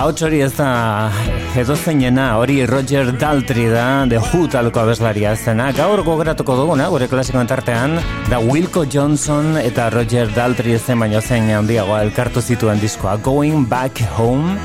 ahots 0.08 0.24
hori 0.24 0.38
ez 0.40 0.54
da 0.56 1.12
edozeinena, 1.60 2.38
hori 2.40 2.62
Roger 2.70 3.10
Daltri 3.20 3.66
da, 3.68 4.06
The 4.08 4.22
Who 4.22 4.46
talko 4.48 4.80
abeslaria 4.86 5.34
zena. 5.36 5.66
Gaur 5.76 6.00
gogratuko 6.08 6.56
duguna, 6.56 6.86
gure 6.94 7.10
klasikoen 7.12 7.50
tartean, 7.50 7.98
da 8.32 8.40
Wilco 8.40 8.86
Johnson 8.88 9.58
eta 9.60 9.90
Roger 9.92 10.32
Daltri 10.32 10.78
zen 10.80 11.04
baino 11.04 11.20
zein 11.20 11.52
handiagoa 11.52 12.06
elkartu 12.06 12.40
zituen 12.40 12.80
diskoa. 12.80 13.18
Going 13.18 13.68
Back 13.68 14.00
Home, 14.16 14.56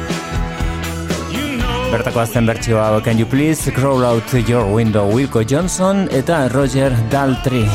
Bertako 1.90 2.22
azten 2.22 2.46
bertsioa 2.46 3.02
Can 3.02 3.18
You 3.18 3.26
Please 3.26 3.74
Crawl 3.74 4.06
Out 4.06 4.30
Your 4.46 4.70
Window 4.70 5.10
Wilco 5.10 5.42
Johnson 5.42 6.06
eta 6.12 6.46
Roger 6.54 6.94
Daltri. 7.10 7.66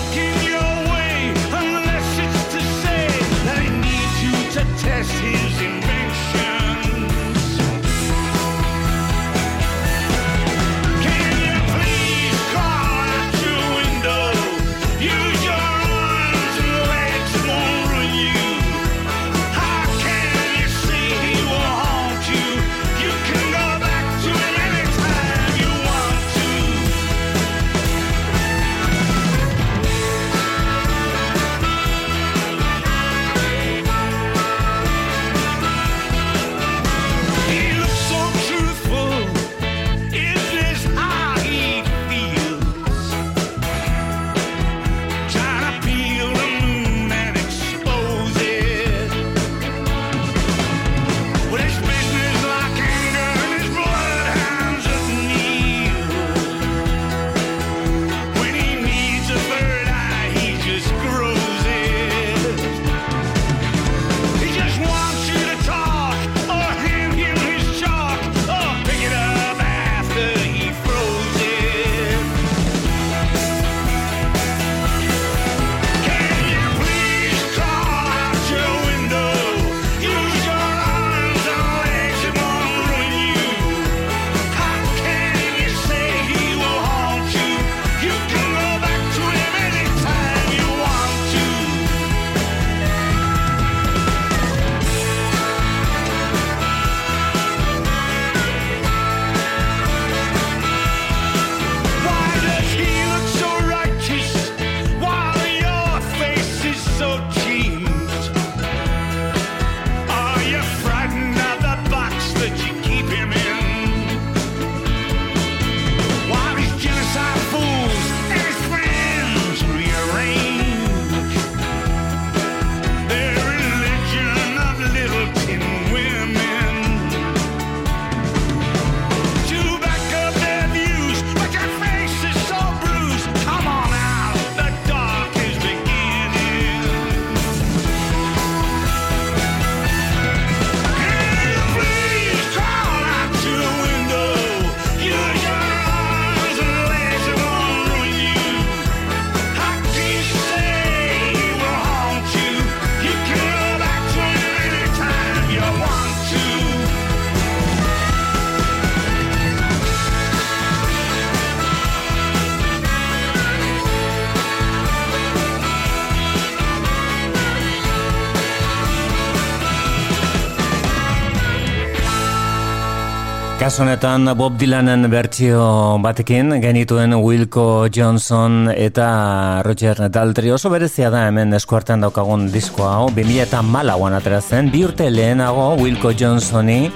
Kasu 173.78 173.86
honetan 173.86 174.26
Bob 174.34 174.56
Dylanen 174.58 175.06
bertsio 175.06 176.00
batekin 176.02 176.50
genituen 176.64 177.14
Wilco 177.14 177.86
Johnson 177.94 178.72
eta 178.74 179.62
Roger 179.62 180.00
Daltrey. 180.10 180.50
Oso 180.50 180.72
berezia 180.74 181.12
da 181.14 181.28
hemen 181.28 181.54
eskuartean 181.54 182.02
daukagun 182.02 182.48
diskoa 182.50 182.96
hau. 182.96 183.12
2014an 183.14 184.16
atera 184.18 184.40
zen. 184.42 184.72
Bi 184.74 184.82
urte 184.88 185.12
lehenago 185.14 185.76
Wilco 185.78 186.10
Johnsoni 186.10 186.90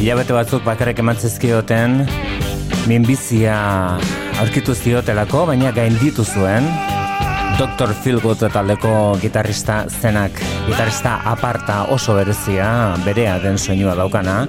hilabete 0.00 0.34
batzuk 0.34 0.66
bakarrik 0.66 0.98
ematzizkioten 0.98 1.94
minbizia 2.90 3.60
aurkitu 4.42 4.74
ziotelako 4.74 5.44
baina 5.52 5.70
gainditu 5.70 6.24
zuen 6.26 6.66
Dr. 7.60 7.94
Philgood 8.02 8.42
taldeko 8.50 9.14
gitarrista 9.22 9.84
zenak. 10.02 10.42
Gitarrista 10.66 11.20
aparta 11.22 11.84
oso 11.94 12.18
berezia 12.18 12.96
berea 13.06 13.38
den 13.46 13.62
soinua 13.62 13.94
daukana 13.94 14.40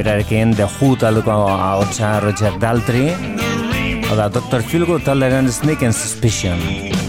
berarekin 0.00 0.54
The 0.56 0.66
Who 0.78 0.96
taldeko 0.96 1.34
ahotsa 1.52 2.20
Roger 2.24 2.56
Daltri, 2.62 3.04
oda 4.12 4.30
Dr. 4.32 4.62
Philgo 4.62 4.98
taldearen 5.04 5.52
Sneak 5.52 5.82
and 5.82 5.94
Suspicion. 5.94 6.99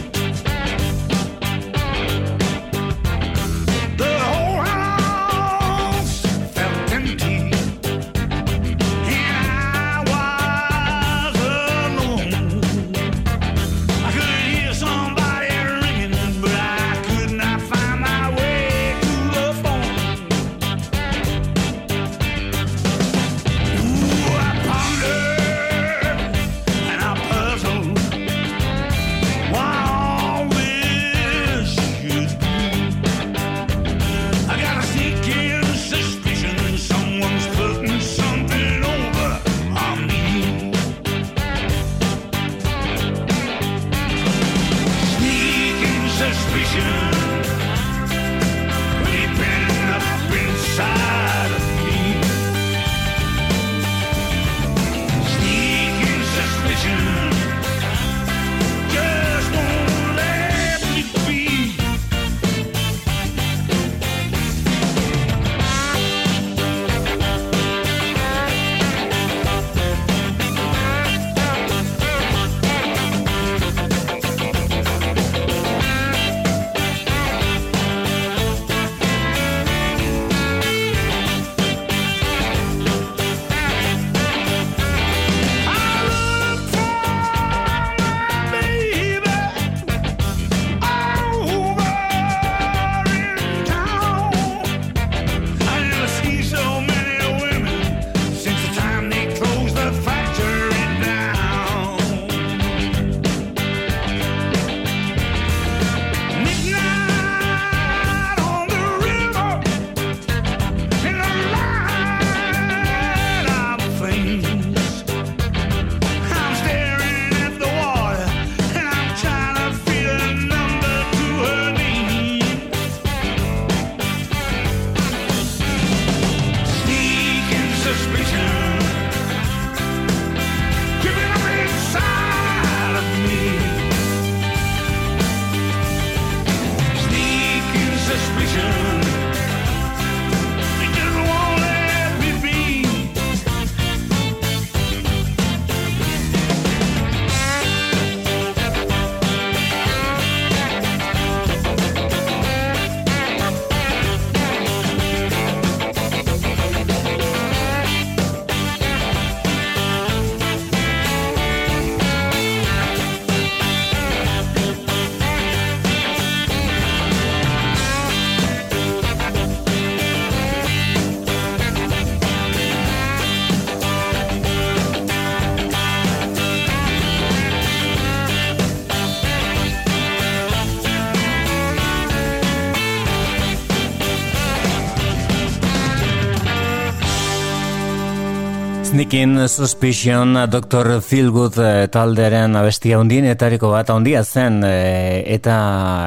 Sneaking 189.12 189.50
Suspicion 189.50 190.38
Dr. 190.48 191.02
Feelgood 191.04 191.58
eh, 191.60 191.88
talderen 191.92 192.56
abestia 192.56 192.96
hundienetariko 192.96 193.68
bat 193.74 193.90
handia 193.92 194.22
zen 194.24 194.62
eh, 194.64 195.20
eta 195.34 195.56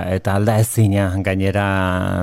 eta 0.08 0.38
alda 0.38 0.54
ezina 0.62 1.10
gainera 1.26 1.66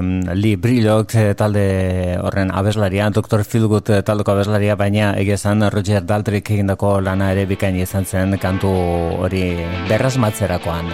mm, 0.01 0.33
Lee 0.39 0.57
Brillock 0.57 1.13
eh, 1.13 1.35
talde 1.37 2.17
horren 2.17 2.49
abeslaria 2.49 3.11
Dr. 3.13 3.43
Feelgood 3.45 3.93
eh, 3.93 4.01
taldeko 4.01 4.33
abeslaria 4.33 4.73
baina 4.75 5.11
egezan 5.21 5.61
Roger 5.69 6.01
Daltrek 6.01 6.49
egindako 6.57 6.95
lana 6.99 7.29
ere 7.35 7.45
bikain 7.45 7.77
izan 7.77 8.09
zen 8.09 8.39
kantu 8.41 8.73
hori 9.21 9.45
berrasmatzerakoan. 9.85 10.89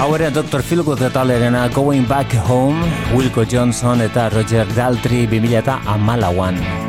Hau 0.00 0.10
ere 0.16 0.32
Dr. 0.32 0.64
Feelgood 0.64 1.04
talderena 1.12 1.68
Going 1.68 2.08
Back 2.08 2.32
Home, 2.48 2.80
Wilco 3.12 3.44
Johnson 3.44 4.00
eta 4.08 4.30
Roger 4.32 4.64
Daltrey 4.72 5.26
2000 5.28 5.64
eta 5.66 5.80
amalauan. 5.84 6.85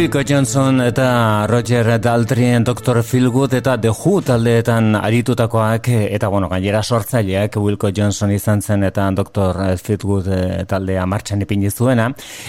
Wilco 0.00 0.22
Johnson 0.26 0.80
eta 0.80 1.46
Roger 1.46 1.98
Daltrien 2.00 2.64
Dr. 2.64 3.02
Philgood 3.04 3.52
eta 3.52 3.74
The 3.76 3.90
Who 3.92 4.22
taldeetan 4.24 4.94
aritutakoak 4.96 5.90
eta 5.92 6.28
bueno, 6.32 6.48
gainera 6.48 6.80
sortzaileak 6.82 7.58
Wilco 7.60 7.90
Johnson 7.94 8.30
izan 8.32 8.62
zen 8.62 8.86
eta 8.88 9.10
Dr. 9.12 9.58
Philgood 9.76 10.30
eh, 10.32 10.64
taldea 10.64 11.04
martxan 11.04 11.44
ipini 11.44 11.68
zuena 11.68 12.06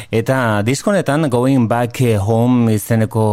eta 0.10 0.62
diskonetan 0.64 1.28
Going 1.30 1.68
Back 1.68 2.00
Home 2.24 2.72
izeneko 2.78 3.26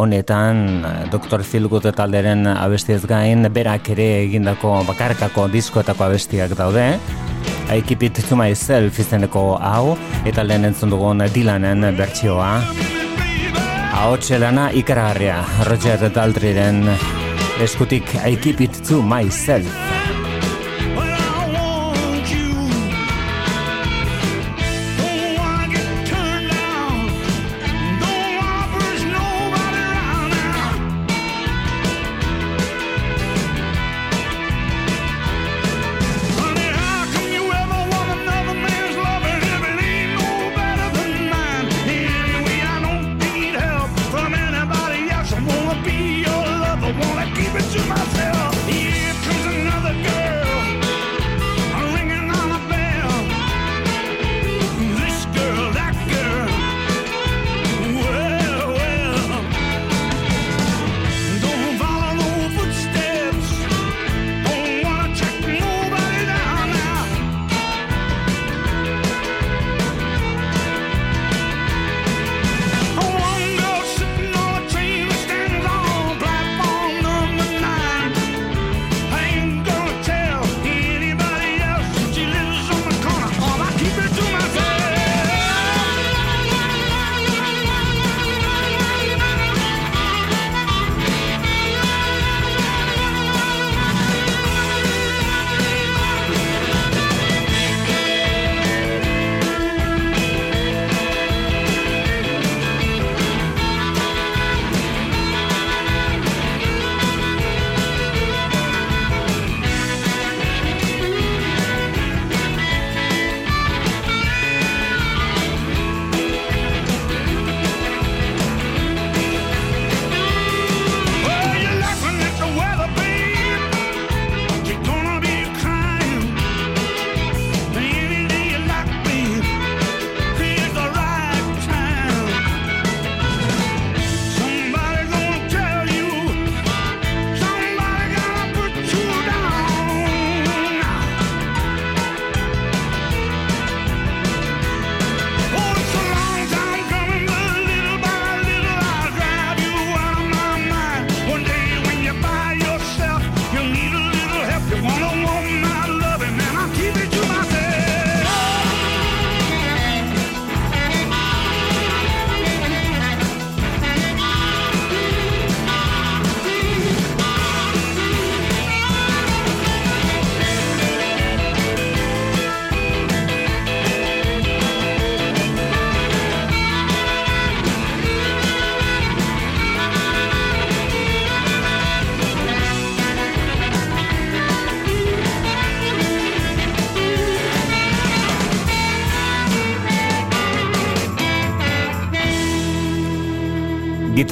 honetan 0.00 0.86
Dr. 1.12 1.44
Philgood 1.44 1.90
talderen 1.92 2.46
abestiez 2.46 3.04
gain 3.04 3.52
berak 3.52 3.92
ere 3.92 4.08
egindako 4.22 4.78
bakarkako 4.88 5.50
diskoetako 5.52 6.08
abestiak 6.08 6.56
daude 6.56 6.88
I 7.68 7.82
Keep 7.82 8.02
It 8.08 8.24
To 8.30 8.40
Myself 8.40 8.98
izeneko 9.04 9.44
hau 9.60 9.98
eta 10.24 10.40
lehen 10.40 10.64
entzun 10.72 10.96
dugun 10.96 11.20
Dylanen 11.36 11.90
bertsioa 12.00 12.56
Ahotxe 13.92 14.38
lana 14.40 14.70
ikaragarria, 14.72 15.42
Roger 15.68 16.08
Daltriren 16.08 16.86
eskutik 17.60 18.14
I 18.24 18.36
keep 18.40 18.60
it 18.64 18.84
to 18.88 19.02
myself. 19.02 19.91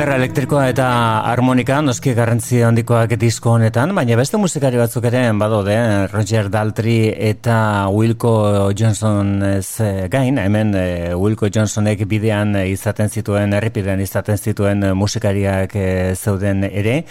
Gitarra 0.00 0.16
elektrikoa 0.16 0.62
eta 0.70 0.84
harmonika 1.28 1.82
noski 1.84 2.14
garrantzi 2.16 2.62
handikoak 2.64 3.10
disko 3.20 3.50
honetan, 3.58 3.90
baina 3.92 4.16
beste 4.16 4.38
musikari 4.40 4.78
batzuk 4.80 5.04
ere 5.10 5.26
badaude, 5.36 5.74
Roger 6.08 6.48
Daltrey 6.48 7.10
eta 7.28 7.56
Wilco 7.92 8.32
Johnson 8.72 9.42
ez 9.44 9.76
eh, 9.84 10.06
gain, 10.08 10.38
hemen 10.40 10.72
eh, 10.72 11.12
Wilco 11.12 11.50
Johnsonek 11.52 12.06
bidean 12.08 12.56
izaten 12.62 13.12
zituen, 13.12 13.52
errepidean 13.52 14.00
izaten 14.00 14.40
zituen 14.40 14.86
musikariak 14.96 15.76
eh, 15.76 16.14
zeuden 16.16 16.64
ere, 16.70 17.02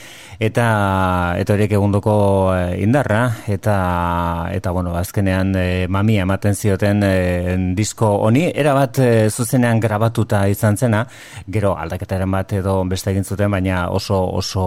eta 0.41 0.65
eta 1.37 1.53
horiek 1.53 1.77
egundoko 1.77 2.17
eh, 2.55 2.81
indarra, 2.81 3.21
eta 3.53 3.77
eta 4.57 4.73
bueno, 4.73 4.95
azkenean 4.97 5.53
eh, 5.61 5.85
mamia 5.87 6.25
ematen 6.25 6.57
zioten 6.57 7.05
eh, 7.05 7.55
disko 7.77 8.15
honi, 8.25 8.47
erabat 8.49 9.03
eh, 9.05 9.29
zuzenean 9.29 9.77
grabatuta 9.85 10.47
izan 10.49 10.81
zena, 10.81 11.05
gero 11.45 11.77
aldaketaren 11.77 12.33
bat 12.33 12.57
edo 12.57 12.78
beste 12.89 13.11
egin 13.11 13.25
zuten, 13.25 13.51
baina 13.51 13.89
oso 13.89 14.19
oso 14.39 14.63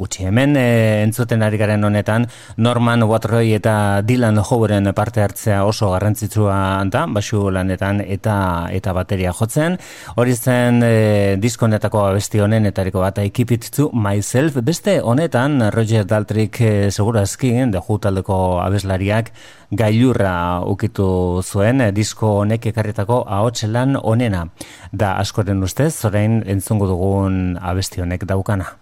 gutxi. 0.00 0.26
Hemen 0.28 0.56
e, 0.56 1.02
entzuten 1.02 1.42
ari 1.42 1.58
garen 1.60 1.84
honetan 1.84 2.26
Norman 2.56 3.04
Watroy 3.08 3.54
eta 3.56 4.02
Dylan 4.02 4.40
Howeren 4.42 4.92
parte 4.94 5.22
hartzea 5.22 5.62
oso 5.64 5.90
garrantzitsua 5.92 6.56
da, 6.90 7.06
basu 7.06 7.50
lanetan 7.50 8.02
eta 8.02 8.36
eta 8.72 8.92
bateria 8.96 9.32
jotzen. 9.32 9.78
Hori 10.16 10.36
zen 10.36 10.82
e, 10.82 11.36
disko 11.40 11.66
honetako 11.68 12.06
abesti 12.08 12.42
honen 12.42 12.66
etariko 12.70 13.00
bat 13.04 13.18
I 13.22 13.30
Keep 13.30 13.56
It 13.58 13.70
To 13.76 13.90
Myself. 13.92 14.58
Beste 14.62 15.00
honetan 15.00 15.60
Roger 15.72 16.06
Daltrick 16.06 16.60
e, 16.60 16.90
segurazki, 16.90 17.52
The 17.72 17.82
Who 17.86 17.98
taldeko 18.02 18.38
abeslariak 18.62 19.32
gailurra 19.72 20.62
ukitu 20.68 21.40
zuen 21.42 21.80
disko 21.96 22.38
honek 22.42 22.66
ekarritako 22.72 23.22
ahots 23.26 23.64
lan 23.64 23.96
onena. 23.96 24.46
Da 24.92 25.16
askoren 25.22 25.62
ustez, 25.62 26.04
orain 26.04 26.42
entzungo 26.46 26.86
dugun 26.90 27.58
abesti 27.60 28.04
honek 28.04 28.26
daukana. 28.28 28.76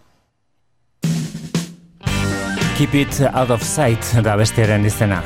Keep 2.76 2.94
it 2.94 3.20
out 3.34 3.50
of 3.50 3.62
sight 3.62 4.14
da 4.24 4.36
bestiaren 4.36 4.84
izena. 4.88 5.22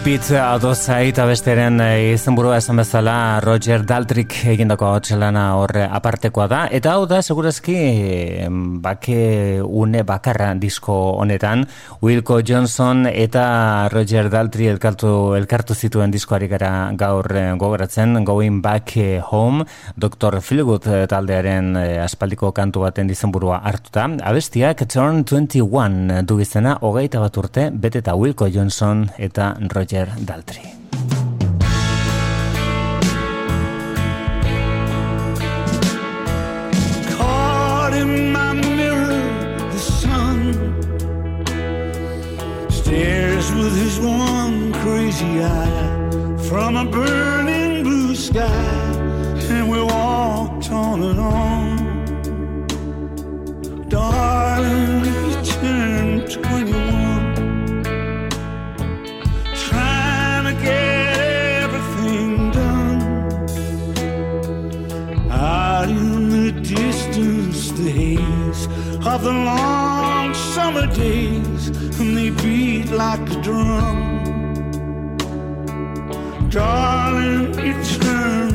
Keep 0.00 0.14
it 0.16 0.30
adozai 0.32 1.10
eta 1.10 1.26
besteren 1.28 1.74
eh, 1.84 2.14
izenburua 2.14 2.54
esan 2.56 2.78
bezala 2.80 3.36
Roger 3.44 3.82
Daltrick 3.84 4.32
egindako 4.48 4.94
hotxelana 4.94 5.42
hor 5.60 5.76
apartekoa 5.76 6.46
da. 6.48 6.60
Eta 6.72 6.94
hau 6.96 7.02
da, 7.04 7.18
segurazki, 7.20 7.74
bake 8.80 9.60
une 9.60 10.00
bakarra 10.08 10.54
disko 10.56 10.94
honetan, 11.20 11.66
Wilco 12.00 12.38
Johnson 12.40 13.04
eta 13.10 13.90
Roger 13.92 14.30
Daltrey 14.32 14.70
elkartu, 14.72 15.34
elkartu 15.36 15.76
zituen 15.76 16.14
diskoari 16.14 16.48
gara 16.48 16.72
gaur 16.96 17.28
eh, 17.36 17.52
gogoratzen, 17.60 18.24
Going 18.24 18.62
Back 18.64 18.96
Home, 19.28 19.68
Dr. 20.00 20.40
Philgood 20.40 20.88
eh, 20.88 21.02
taldearen 21.12 21.76
aspaldiko 22.06 22.54
kantu 22.56 22.86
baten 22.86 23.12
izenburua 23.12 23.60
hartuta. 23.68 24.08
Abestiak 24.32 24.86
Turn 24.88 25.26
21 25.28 26.24
du 26.24 26.40
izena, 26.40 26.78
hogeita 26.80 27.20
bat 27.20 27.36
urte, 27.44 27.68
bete 27.68 28.00
eta 28.00 28.16
Wilco 28.16 28.48
Johnson 28.48 29.04
eta 29.20 29.52
Roger 29.68 29.89
Daltrey. 29.90 30.70
Caught 37.16 37.94
in 37.94 38.30
my 38.32 38.52
mirror, 38.52 39.20
the 39.72 39.78
sun 39.78 40.54
stares 42.70 43.50
with 43.52 43.74
his 43.76 43.98
one 43.98 44.72
crazy 44.74 45.42
eye 45.42 46.38
from 46.48 46.76
a 46.76 46.84
burning 46.84 47.82
blue 47.82 48.14
sky, 48.14 48.46
and 49.50 49.68
we 49.68 49.82
walked 49.82 50.70
on 50.70 51.02
and 51.02 51.18
on. 51.18 51.78
Darling, 53.88 55.04
you 55.04 55.42
turned 55.42 56.30
21, 56.30 56.69
of 69.20 69.24
the 69.24 69.32
long 69.32 70.32
summer 70.32 70.86
days, 70.86 71.68
and 72.00 72.16
they 72.16 72.30
beat 72.42 72.90
like 72.90 73.20
a 73.30 73.42
drum. 73.42 73.98
Darling, 76.48 77.54
it's 77.58 77.98
turned 77.98 78.49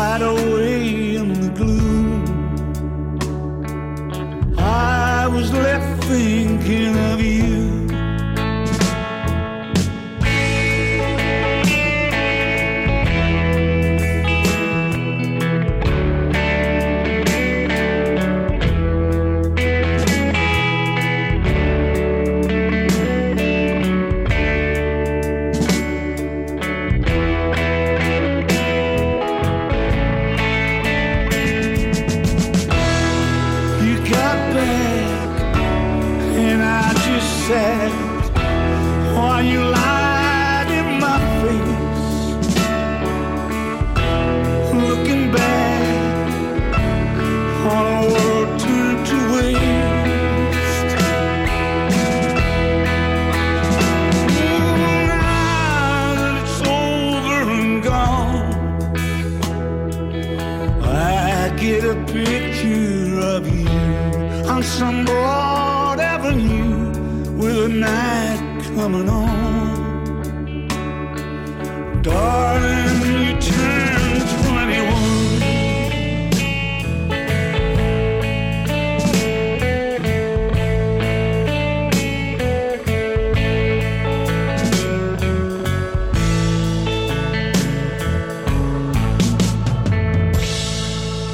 hide 0.00 0.22
away 0.22 1.16
in 1.16 1.28
the 1.44 1.50
gloom. 1.58 2.24
I 4.56 5.26
was 5.26 5.52
left 5.52 6.04
thinking 6.04 6.96
of 7.10 7.19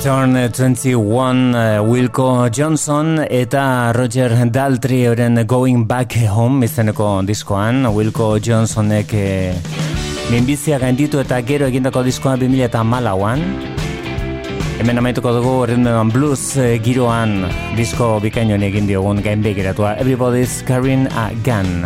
Turn 0.06 0.36
21 0.36 1.54
eh, 1.56 1.80
Wilco 1.80 2.48
Johnson 2.48 3.26
eta 3.26 3.90
Roger 3.90 4.30
Daltrey 4.52 5.02
euren 5.02 5.42
Going 5.48 5.82
Back 5.84 6.14
Home 6.30 6.62
izeneko 6.64 7.24
diskoan. 7.26 7.82
Wilco 7.90 8.38
Johnsonek 8.38 9.10
eh, 9.18 9.56
minbizia 10.30 10.78
gainditu 10.78 11.18
eta 11.18 11.40
gero 11.42 11.66
egindako 11.66 12.04
diskoa 12.06 12.36
2000 12.38 12.68
eta 12.68 12.84
malauan 12.86 13.42
Hemen 14.78 15.02
amaituko 15.02 15.32
dugu 15.40 15.56
Rhythm 15.72 16.12
Blues 16.14 16.52
eh, 16.54 16.76
giroan. 16.78 17.40
Disko 17.74 18.20
bikainoen 18.22 18.62
egin 18.62 18.86
diogun 18.86 19.24
gainbegiratua 19.26 19.96
Everybody's 19.98 20.62
carrying 20.70 21.10
a 21.18 21.32
gun 21.42 21.82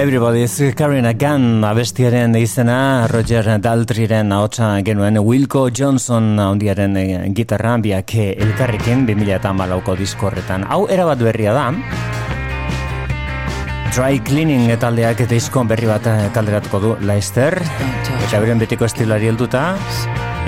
Everybody's 0.00 0.56
carrying 0.74 1.04
a 1.04 1.12
gun 1.12 1.62
abestiaren 1.62 2.32
izena 2.40 3.06
Roger 3.12 3.44
Daltriren 3.60 4.32
ahotsa 4.32 4.80
genuen 4.80 5.18
Wilco 5.20 5.66
Johnson 5.68 6.38
handiaren 6.40 6.96
eh, 6.96 7.26
gitarra 7.36 7.74
biak 7.84 8.14
eh, 8.16 8.30
elkarrekin 8.40 9.04
2008ko 9.04 9.98
diskorretan. 10.00 10.64
Hau 10.72 10.86
erabat 10.88 11.20
berria 11.20 11.52
da. 11.52 11.66
Dry 13.92 14.24
Cleaning 14.24 14.72
taldeak 14.80 15.20
disko 15.28 15.66
berri 15.68 15.92
bat 15.92 16.08
eh, 16.08 16.30
kalderatuko 16.32 16.80
du 16.80 16.96
Leicester. 17.04 17.60
Eta 17.60 18.40
beren 18.40 18.64
betiko 18.64 18.88
estilari 18.88 19.28
helduta. 19.28 19.74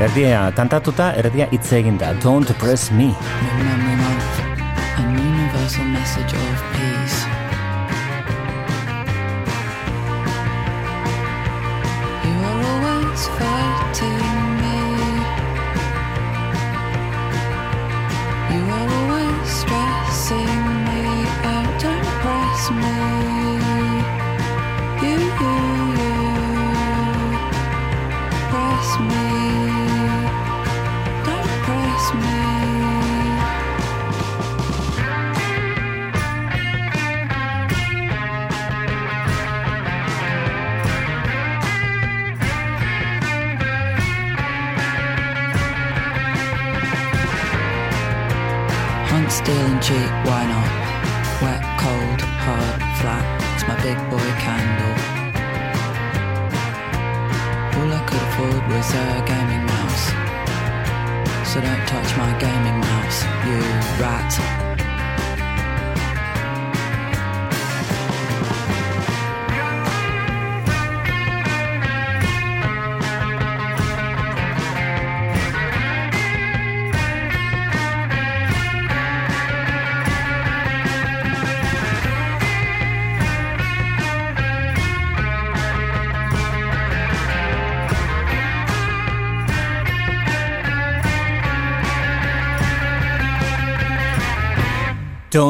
Erdia 0.00 0.46
kantatuta, 0.56 1.12
erdia 1.12 1.52
hitz 1.52 1.66
eginda. 1.76 2.16
Don't 2.24 2.56
press 2.56 2.88
me. 2.88 3.12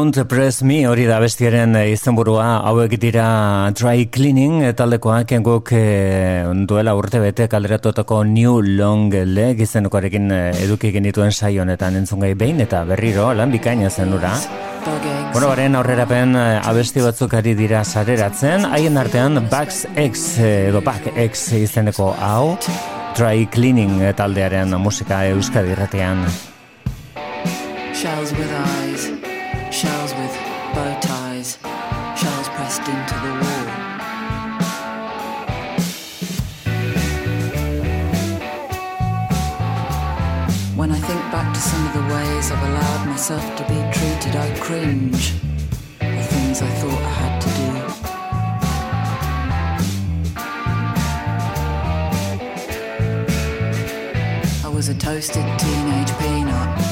Don't 0.03 0.27
Press 0.27 0.65
Me 0.67 0.81
hori 0.91 1.05
da 1.07 1.21
bestiaren 1.23 1.77
eh, 1.79 1.93
izenburua 1.93 2.57
hauek 2.67 2.97
dira 2.99 3.71
Dry 3.71 4.09
Cleaning 4.11 4.65
eh, 4.67 4.73
taldekoak 4.75 5.31
guk 5.47 5.71
eh, 5.79 6.43
duela 6.67 6.97
urte 6.99 7.21
bete 7.23 7.47
kalderatutako 7.47 8.25
New 8.27 8.57
Long 8.81 9.15
Leg 9.15 9.63
izenekoarekin 9.63 10.27
eh, 10.35 10.65
eduki 10.65 10.91
genituen 10.91 11.31
saio 11.31 11.63
honetan 11.63 12.01
entzun 12.01 12.27
gai 12.27 12.33
behin 12.35 12.59
eta 12.67 12.83
berriro 12.89 13.29
lan 13.31 13.55
bikaina 13.55 13.95
zen 13.95 14.11
ura. 14.19 14.35
Bug 14.83 15.07
eggs. 15.07 15.31
Bueno, 15.37 15.53
baren 15.53 15.79
aurrerapen 15.79 16.35
abesti 16.35 17.07
batzuk 17.07 17.39
ari 17.39 17.55
dira 17.55 17.85
sareratzen, 17.85 18.67
haien 18.75 18.99
artean 18.99 19.39
Bax 19.55 19.85
X 19.95 20.27
edo 20.43 20.83
Back 20.83 21.13
X 21.15 21.53
izeneko 21.63 22.11
hau 22.19 22.57
Dry 23.15 23.47
Cleaning 23.55 24.01
taldearen 24.19 24.75
musika 24.83 25.29
euskadi 25.31 25.77
irratean. 25.77 26.27
Shells 27.95 28.33
with 28.33 28.51
of 42.43 42.51
ways 42.51 42.53
I've 42.53 42.69
allowed 42.69 43.07
myself 43.07 43.57
to 43.57 43.63
be 43.65 43.75
treated, 43.93 44.37
I 44.37 44.59
cringe. 44.59 45.35
The 45.99 46.23
things 46.23 46.63
I 46.63 46.69
thought 46.81 47.03
I 47.03 47.11
had 47.11 47.41
to 47.43 47.49
do. 47.49 47.73
I 54.67 54.69
was 54.75 54.89
a 54.89 54.95
toasted 54.95 55.59
teenage 55.59 56.19
peanut. 56.19 56.92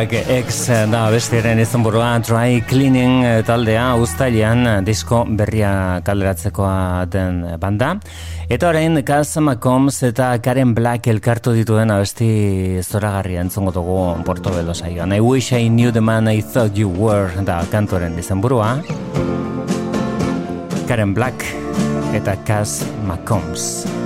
Bag 0.00 0.14
X 0.16 0.62
da 0.88 1.02
bestiaren 1.12 1.58
izenburua 1.60 2.14
Dry 2.24 2.62
Cleaning 2.64 3.18
eh, 3.20 3.32
taldea 3.44 3.98
uztailean 4.00 4.62
eh, 4.64 4.76
disko 4.80 5.18
berria 5.36 6.00
kaleratzekoa 6.06 7.04
den 7.12 7.42
banda. 7.60 7.90
Eta 8.48 8.70
orain 8.70 8.96
Kaz 9.04 9.36
McCombs 9.42 10.00
eta 10.08 10.30
Karen 10.40 10.72
Black 10.72 11.10
elkartu 11.12 11.52
dituen 11.52 11.92
abesti 11.92 12.80
zoragarria 12.80 13.44
entzongo 13.44 13.76
dugu 13.76 14.00
Portobelo 14.24 14.72
saioan. 14.72 15.12
I 15.12 15.20
wish 15.20 15.52
I 15.52 15.68
knew 15.68 15.92
the 15.92 16.00
man 16.00 16.32
I 16.32 16.40
thought 16.40 16.80
you 16.80 16.88
were 16.88 17.28
da 17.44 17.60
kantoren 17.68 18.16
izenburua. 18.16 18.78
Karen 20.88 21.12
Black 21.12 21.44
eta 22.16 22.40
Kaz 22.48 22.86
McCombs. 23.04 23.99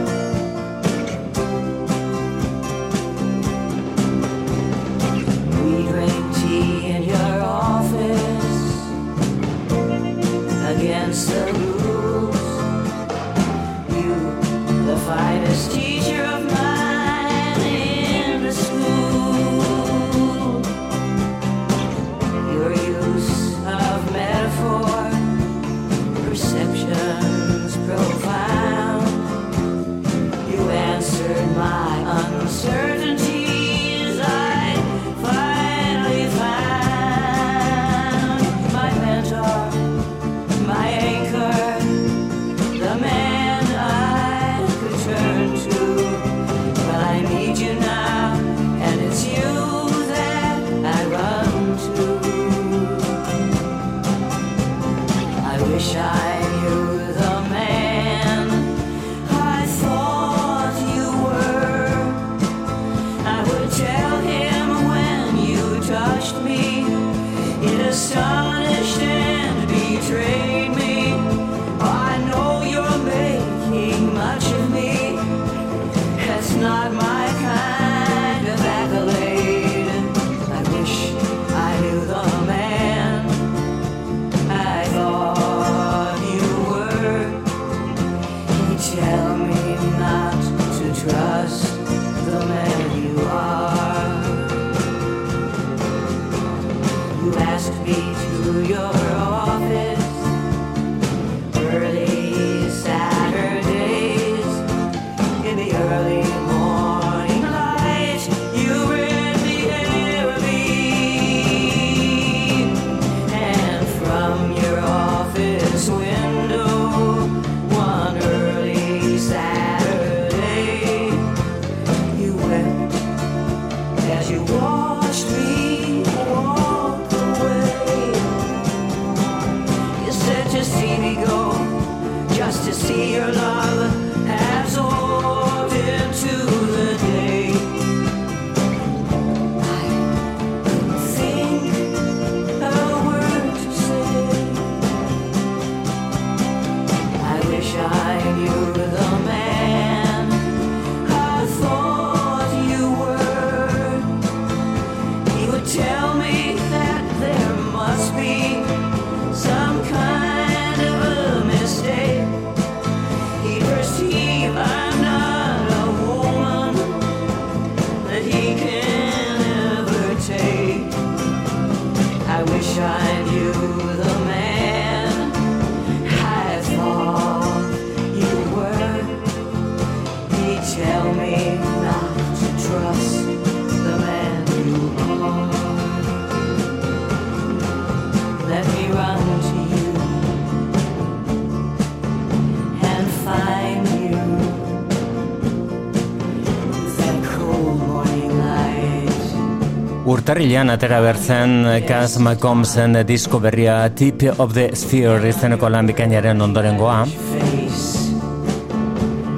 Urtarrilean 200.34 200.72
atera 200.72 200.96
bertzen 200.98 201.52
Kaz 201.86 202.16
McCombsen 202.18 202.96
disko 203.06 203.38
berria 203.38 203.76
Tip 203.94 204.24
of 204.42 204.50
the 204.56 204.64
Sphere 204.74 205.28
izeneko 205.30 205.68
lan 205.70 205.86
bikainaren 205.86 206.42
ondorengoa. 206.42 206.96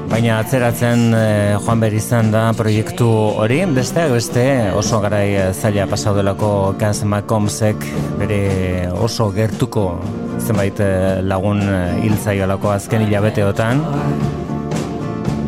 Baina 0.08 0.38
atzeratzen 0.38 1.02
eh, 1.18 1.58
joan 1.66 1.84
behar 1.84 1.98
izan 1.98 2.32
da 2.32 2.46
proiektu 2.56 3.10
hori, 3.42 3.60
besteak 3.76 4.14
beste 4.16 4.46
oso 4.72 5.02
garai 5.04 5.26
eh, 5.34 5.52
zaila 5.52 5.84
pasau 5.92 6.16
delako 6.16 6.50
Kaz 6.80 7.02
McCombsek 7.04 7.84
bere 8.16 8.40
oso 8.96 9.28
gertuko 9.36 9.90
zenbait 10.40 10.80
eh, 10.80 11.20
lagun 11.20 11.60
eh, 11.60 12.00
hil 12.06 12.16
zaiolako 12.24 12.72
azken 12.72 13.04
hilabeteotan. 13.04 13.84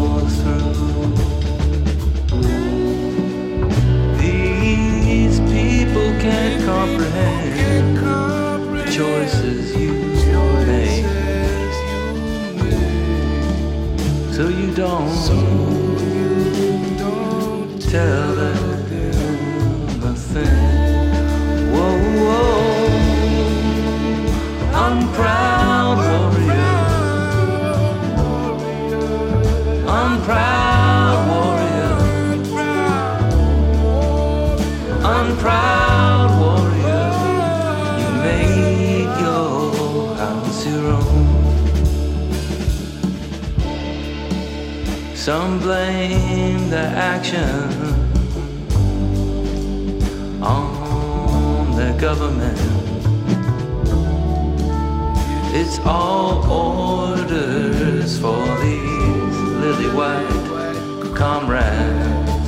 can't 6.20 6.64
comprehend 6.66 7.98
the 7.98 8.84
choices 8.92 9.76
you 9.76 9.94
made. 10.66 11.06
So 14.34 14.44
you 14.50 14.74
don't 14.74 15.08
tell 17.82 18.36
them 18.36 18.57
Some 45.28 45.60
blame 45.60 46.70
the 46.70 46.88
action 47.12 47.44
on 50.42 51.76
the 51.76 51.92
government. 52.00 52.58
It's 55.54 55.80
all 55.80 56.50
orders 56.50 58.18
for 58.20 58.42
these 58.62 59.38
lily 59.64 59.90
white 59.98 61.14
comrades. 61.14 62.48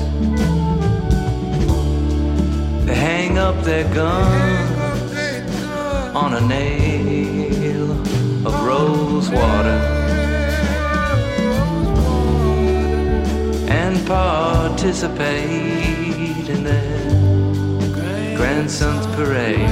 They 2.85 2.95
hang 2.95 3.37
up 3.37 3.61
their 3.65 3.93
guns 3.93 5.51
on 6.15 6.33
a 6.33 6.39
nail 6.47 7.38
participate 14.89 16.49
in 16.49 16.63
their 16.63 18.35
grandson's 18.35 19.05
parade. 19.15 19.69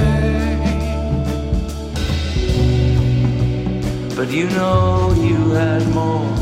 But 4.14 4.30
you 4.30 4.48
know 4.50 5.12
you 5.18 5.50
had 5.50 5.84
more 5.88 6.32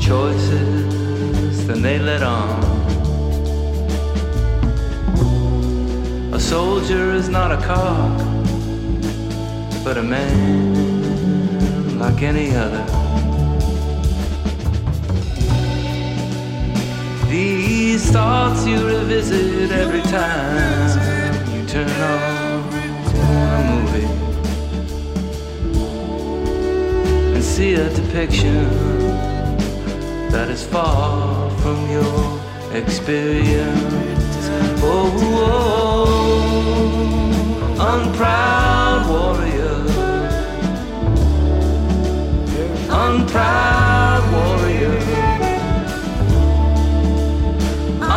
choices 0.00 1.64
than 1.68 1.80
they 1.80 2.00
let 2.00 2.24
on. 2.24 2.64
A 6.34 6.40
soldier 6.40 7.12
is 7.12 7.28
not 7.28 7.52
a 7.52 7.58
cock, 7.58 8.18
but 9.84 9.96
a 9.96 10.02
man 10.02 11.98
like 12.00 12.20
any 12.20 12.56
other. 12.56 12.93
These 17.34 18.12
thoughts 18.12 18.64
you 18.64 18.86
revisit 18.86 19.72
every 19.72 20.02
time 20.02 21.52
you 21.52 21.66
turn 21.66 21.90
on 21.90 22.62
a 23.02 23.26
movie 23.70 24.08
and 27.34 27.42
see 27.42 27.74
a 27.74 27.90
depiction 27.90 28.68
that 30.30 30.48
is 30.48 30.62
far 30.64 31.50
from 31.62 31.90
your 31.90 32.40
experience. 32.72 34.36
Oh, 34.80 35.10
oh, 35.96 36.14
unproud 37.90 39.08
warrior, 39.10 39.78
unproud 42.88 43.93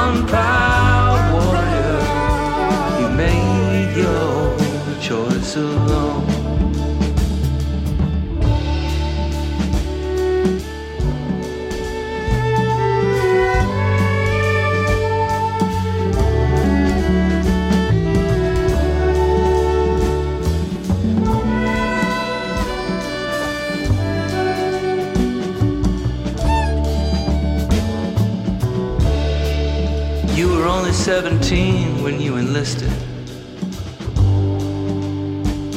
on 0.08 0.26
proud. 0.26 0.77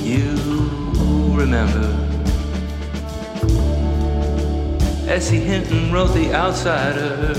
You 0.03 0.35
remember. 1.35 1.87
Essie 5.07 5.41
Hinton 5.41 5.93
wrote 5.93 6.15
The 6.15 6.33
Outsiders 6.33 7.37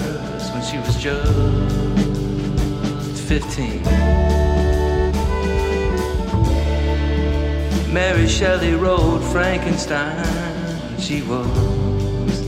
when 0.52 0.62
she 0.62 0.78
was 0.78 0.96
just 0.96 1.28
15. 3.28 3.82
Mary 7.92 8.28
Shelley 8.28 8.76
wrote 8.76 9.22
Frankenstein 9.32 10.24
when 10.88 11.00
she 11.00 11.24
was 11.24 12.44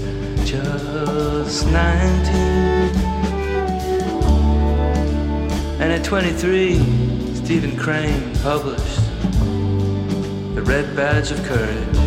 just 0.47 1.65
19. 1.71 3.02
And 5.83 5.91
at 5.91 6.05
23, 6.05 6.75
Stephen 7.35 7.75
Crane 7.75 8.33
published 8.35 9.01
The 10.55 10.63
Red 10.65 10.95
Badge 10.95 11.31
of 11.31 11.43
Courage, 11.43 11.97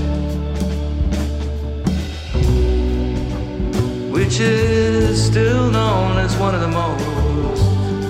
which 4.11 4.41
is 4.41 5.23
still 5.23 5.71
known 5.71 6.17
as 6.17 6.35
one 6.39 6.55
of 6.55 6.63
the 6.63 6.69
most 6.69 7.05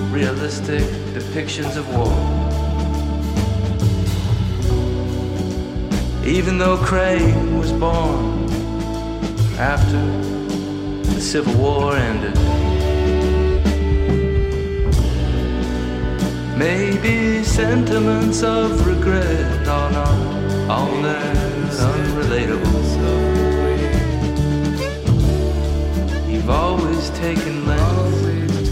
realistic 0.09 0.83
depictions 1.13 1.75
of 1.75 1.85
war. 1.93 2.15
Even 6.25 6.57
though 6.57 6.77
Crane 6.77 7.59
was 7.59 7.73
born 7.73 8.45
after 9.59 9.99
the 11.11 11.19
Civil 11.19 11.55
War 11.55 11.93
ended. 11.93 12.76
Maybe 16.57 17.43
sentiments 17.43 18.41
of 18.41 18.87
regret 18.87 19.67
are 19.67 19.91
not 19.91 20.69
all 20.69 21.01
that 21.03 21.37
unrelatable. 21.69 22.77
You've 26.27 26.49
always 26.49 27.11
taken 27.11 27.67
length 27.67 28.71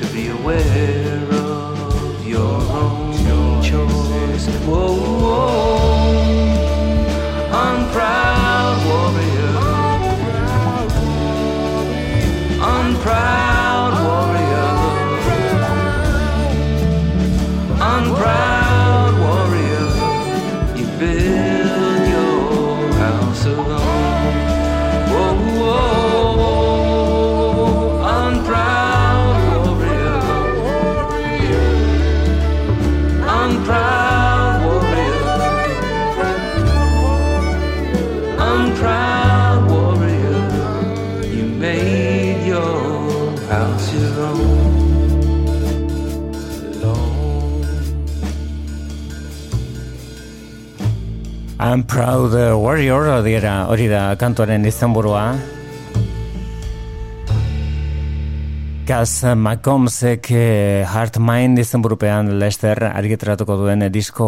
to 0.00 0.06
be 0.14 0.28
aware 0.28 1.28
of 1.32 2.24
your 2.24 2.54
own 2.70 3.62
choice. 3.62 4.46
Whoa, 4.64 4.94
whoa. 4.94 5.85
I'm 17.96 18.14
proud. 18.14 18.35
Proud 51.96 52.34
eh, 52.36 52.52
Warrior, 52.52 53.06
hori 53.08 53.38
da, 53.40 53.52
hori 53.72 53.86
da 53.88 54.00
kantuaren 54.20 54.66
izenburua, 54.68 55.30
Gaz 58.86 59.24
Macombsek 59.24 60.28
eh, 60.30 60.86
Heart 60.86 61.16
Mind 61.18 61.58
izan 61.58 61.82
burupean 61.82 62.28
Lester 62.38 62.78
argitratuko 62.86 63.56
duen 63.58 63.82
eh, 63.82 63.88
disko 63.90 64.26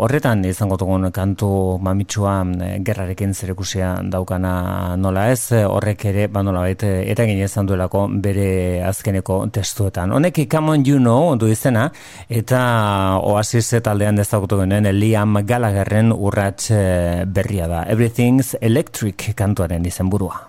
horretan 0.00 0.46
izango 0.48 0.78
dugun 0.80 1.10
kantu 1.12 1.50
mamitsua 1.84 2.38
eh, 2.64 2.70
gerrarekin 2.80 3.34
zerekusia 3.36 3.90
daukana 4.08 4.96
nola 4.96 5.26
ez 5.28 5.52
horrek 5.60 6.06
ere 6.08 6.24
ba 6.32 6.40
nola 6.40 6.64
baita 6.64 6.88
eragin 6.88 7.42
izan 7.44 7.68
duelako 7.68 8.06
bere 8.08 8.80
azkeneko 8.88 9.42
testuetan. 9.52 10.16
Honek 10.16 10.40
Come 10.48 10.78
On 10.78 10.88
You 10.88 11.04
Know 11.04 11.36
du 11.36 11.52
izena 11.52 11.90
eta 12.30 12.62
Oasis 13.20 13.74
taldean 13.84 14.16
dezagutu 14.16 14.62
genuen 14.62 14.88
Liam 14.96 15.36
Gallagherren 15.44 16.16
urrats 16.16 16.72
berria 17.26 17.68
da. 17.68 17.84
Everything's 17.84 18.56
Electric 18.62 19.34
kantuaren 19.36 19.84
izenburua. 19.84 20.46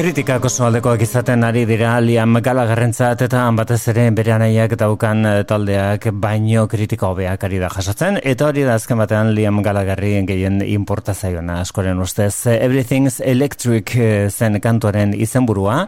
Kritikak 0.00 0.46
oso 0.48 0.64
aldekoak 0.64 1.02
izaten 1.04 1.42
ari 1.44 1.66
dira 1.68 1.90
Liam 2.00 2.38
Gallagherrentzat 2.40 3.20
eta 3.26 3.42
batez 3.52 3.80
ere 3.92 4.06
bere 4.16 4.32
anaiak 4.32 4.72
daukan 4.80 5.26
eh, 5.28 5.32
taldeak 5.44 6.06
baino 6.22 6.62
kritika 6.72 7.10
hobeak 7.10 7.44
ari 7.44 7.58
da 7.60 7.68
jasotzen. 7.68 8.16
Eta 8.24 8.48
hori 8.48 8.64
da 8.64 8.78
azken 8.80 8.96
batean 9.02 9.34
Liam 9.36 9.60
Gallagherri 9.62 10.14
gehien 10.28 10.62
inporta 10.64 11.12
zaiona. 11.12 11.60
Askoren 11.66 12.00
ustez 12.00 12.46
Everything's 12.54 13.20
Electric 13.20 13.92
eh, 13.96 14.30
zen 14.30 14.56
kantuaren 14.60 15.12
izenburua. 15.12 15.82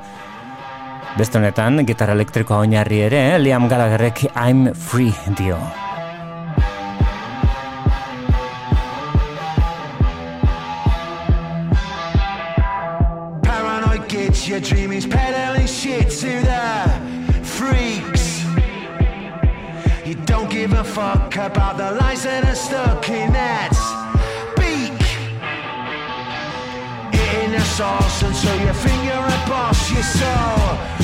Beste 1.16 1.40
honetan, 1.40 1.86
gitarra 1.88 2.12
elektrikoa 2.18 2.66
oinarri 2.66 3.06
ere, 3.06 3.22
Liam 3.40 3.64
Gallagherrek 3.72 4.26
I'm 4.34 4.74
Free 4.74 5.14
dio. 5.40 5.56
Your 14.52 14.60
dreamings 14.60 15.06
peddling 15.06 15.66
shit 15.66 16.10
to 16.10 16.26
the 16.26 17.42
freaks. 17.42 18.44
You 20.04 20.14
don't 20.26 20.50
give 20.50 20.74
a 20.74 20.84
fuck 20.84 21.34
about 21.36 21.78
the 21.78 21.92
lies 21.92 22.24
that 22.24 22.44
are 22.44 22.54
stuck 22.54 23.08
in 23.08 23.32
that 23.32 23.72
beak. 24.58 24.92
Eating 27.18 27.52
the 27.52 27.60
sauce 27.60 28.22
until 28.22 28.62
your 28.62 28.74
finger 28.74 29.16
a 29.16 29.48
boss. 29.48 29.90
You're 29.90 30.02
so 30.02 31.01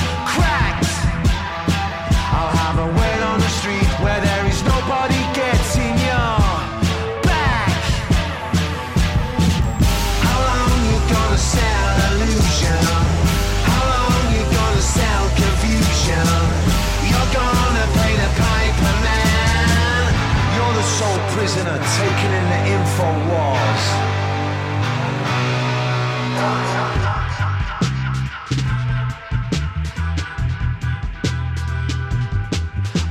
prisoner 21.48 21.78
taken 21.96 22.30
in 22.40 22.46
the 22.52 22.60
info 22.76 23.08
wars. 23.30 23.84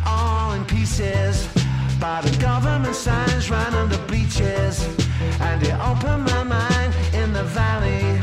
all 0.06 0.52
in 0.52 0.64
pieces 0.66 1.48
by 2.00 2.22
the 2.22 2.38
government 2.40 2.96
signs 2.96 3.50
running 3.50 3.90
the 3.90 3.98
bleachers. 4.08 4.88
And 5.40 5.64
it 5.64 5.74
opened 5.80 6.26
my 6.26 6.44
mind 6.44 6.94
in 7.16 7.34
the 7.34 7.44
valley 7.44 8.20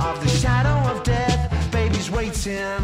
of 0.00 0.18
the 0.22 0.28
shadow 0.28 0.78
of 0.90 1.02
death. 1.02 1.70
Baby's 1.70 2.10
waiting, 2.10 2.80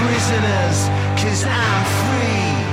prisoners, 0.00 0.88
cause 1.20 1.44
I'm 1.44 1.84
free. 1.84 2.63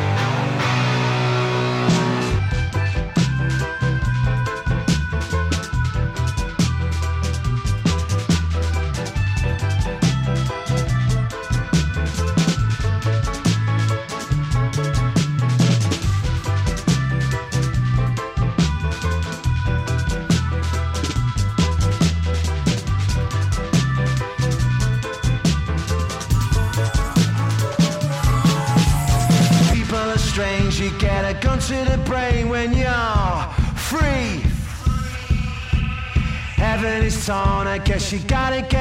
I 37.72 37.78
guess 37.78 38.12
you 38.12 38.20
gotta 38.28 38.64
get 38.64 38.81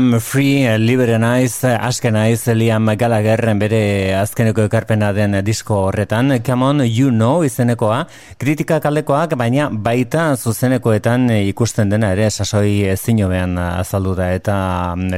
I'm 0.00 0.18
free, 0.18 0.64
libre 0.78 1.18
naiz, 1.20 1.58
aske 1.60 2.08
naiz 2.08 2.46
Liam 2.56 2.86
Gallagherren 2.96 3.58
bere 3.60 3.80
azkeneko 4.16 4.62
ekarpena 4.64 5.10
den 5.12 5.34
disko 5.44 5.76
horretan. 5.90 6.38
Come 6.40 6.64
on, 6.64 6.78
you 6.86 7.10
know 7.10 7.44
izenekoa, 7.44 8.06
kritika 8.40 8.78
kaldekoak, 8.80 9.34
baina 9.36 9.66
baita 9.70 10.38
zuzenekoetan 10.38 11.26
ikusten 11.50 11.92
dena 11.92 12.14
ere 12.16 12.30
sasoi 12.30 12.94
zinobean 12.96 13.58
azaldu 13.60 14.14
da 14.16 14.30
eta 14.32 14.54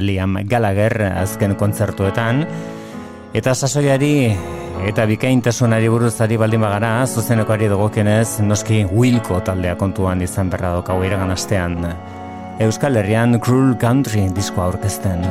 Liam 0.00 0.40
Gallagher 0.50 0.96
azken 1.12 1.54
kontzertuetan. 1.60 2.42
Eta 3.38 3.54
sasoiari 3.54 4.32
eta 4.88 5.06
bikaintasunari 5.06 5.92
buruzari 5.94 6.40
baldin 6.42 6.66
bagara, 6.66 6.90
zuzenekoari 7.06 7.70
dagokienez, 7.70 8.40
noski 8.50 8.82
Wilco 8.90 9.38
taldea 9.46 9.76
kontuan 9.78 10.26
izan 10.26 10.50
berra 10.50 10.74
daukagu 10.74 11.06
iragan 11.06 11.30
astean. 11.36 11.78
Euskal 12.58 12.94
Herrian 12.94 13.40
Cruel 13.40 13.74
Country 13.76 14.28
diskoa 14.36 14.64
aurkezten. 14.64 15.24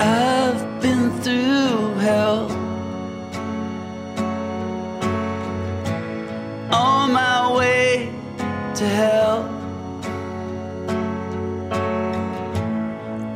I've 0.00 0.64
been 0.80 1.10
through 1.22 1.98
hell 1.98 2.46
on 6.70 7.12
my 7.12 7.52
way 7.56 8.08
to 8.74 8.84
hell. 8.84 9.48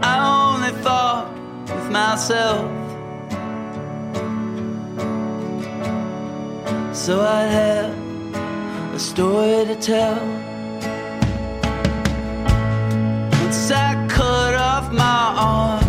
I 0.02 0.14
only 0.20 0.72
thought 0.82 1.26
with 1.74 1.90
myself, 1.90 2.70
so 6.92 7.20
I'd 7.20 7.50
have 7.50 7.94
a 8.94 8.98
story 8.98 9.64
to 9.66 9.74
tell. 9.74 10.47
Off 14.78 14.92
my 14.92 15.34
arm. 15.36 15.84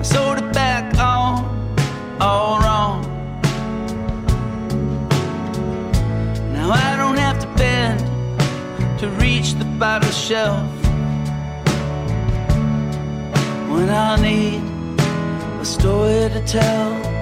I 0.00 0.02
sewed 0.02 0.38
it 0.38 0.52
back 0.52 0.98
on, 0.98 1.34
all 2.20 2.58
wrong. 2.58 3.02
Now 6.52 6.70
I 6.70 6.96
don't 6.96 7.16
have 7.16 7.38
to 7.38 7.48
bend 7.56 8.00
to 8.98 9.08
reach 9.22 9.52
the 9.52 9.66
bottom 9.78 10.10
shelf 10.10 10.68
when 13.70 13.88
I 13.90 14.16
need 14.20 14.62
a 15.60 15.64
story 15.64 16.28
to 16.34 16.42
tell. 16.44 17.17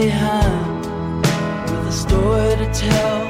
Behind 0.00 0.80
with 1.70 1.88
a 1.88 1.92
story 1.92 2.56
to 2.56 2.72
tell. 2.72 3.29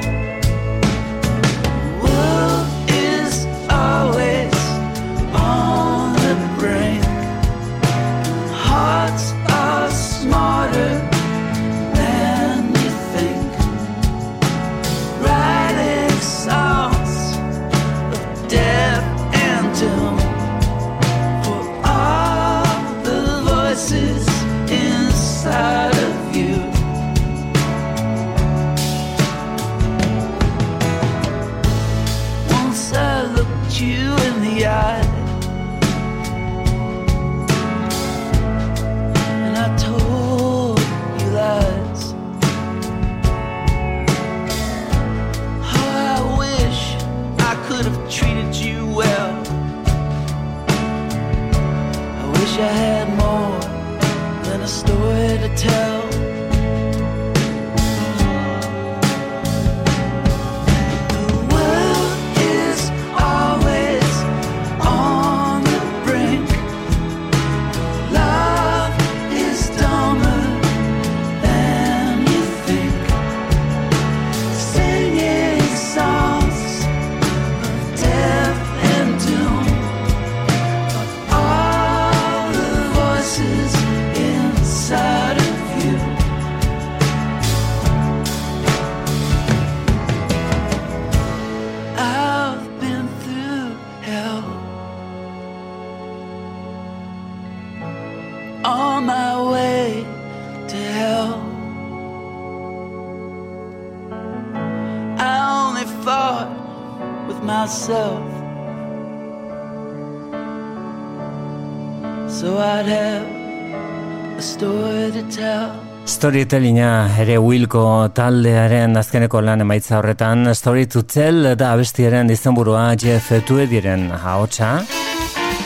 Storytellinga 116.20 117.16
ere 117.22 117.38
Wilko 117.40 117.82
taldearen 118.12 118.92
azkeneko 119.00 119.40
lan 119.40 119.62
emaitza 119.64 119.94
horretan 119.96 120.50
Story 120.52 120.82
to 120.92 121.00
Tell 121.08 121.54
da 121.56 121.70
abestiaren 121.72 122.28
izenburua 122.28 122.82
Jeff 123.00 123.30
Tuediren 123.48 124.10
ahotsa 124.12 124.68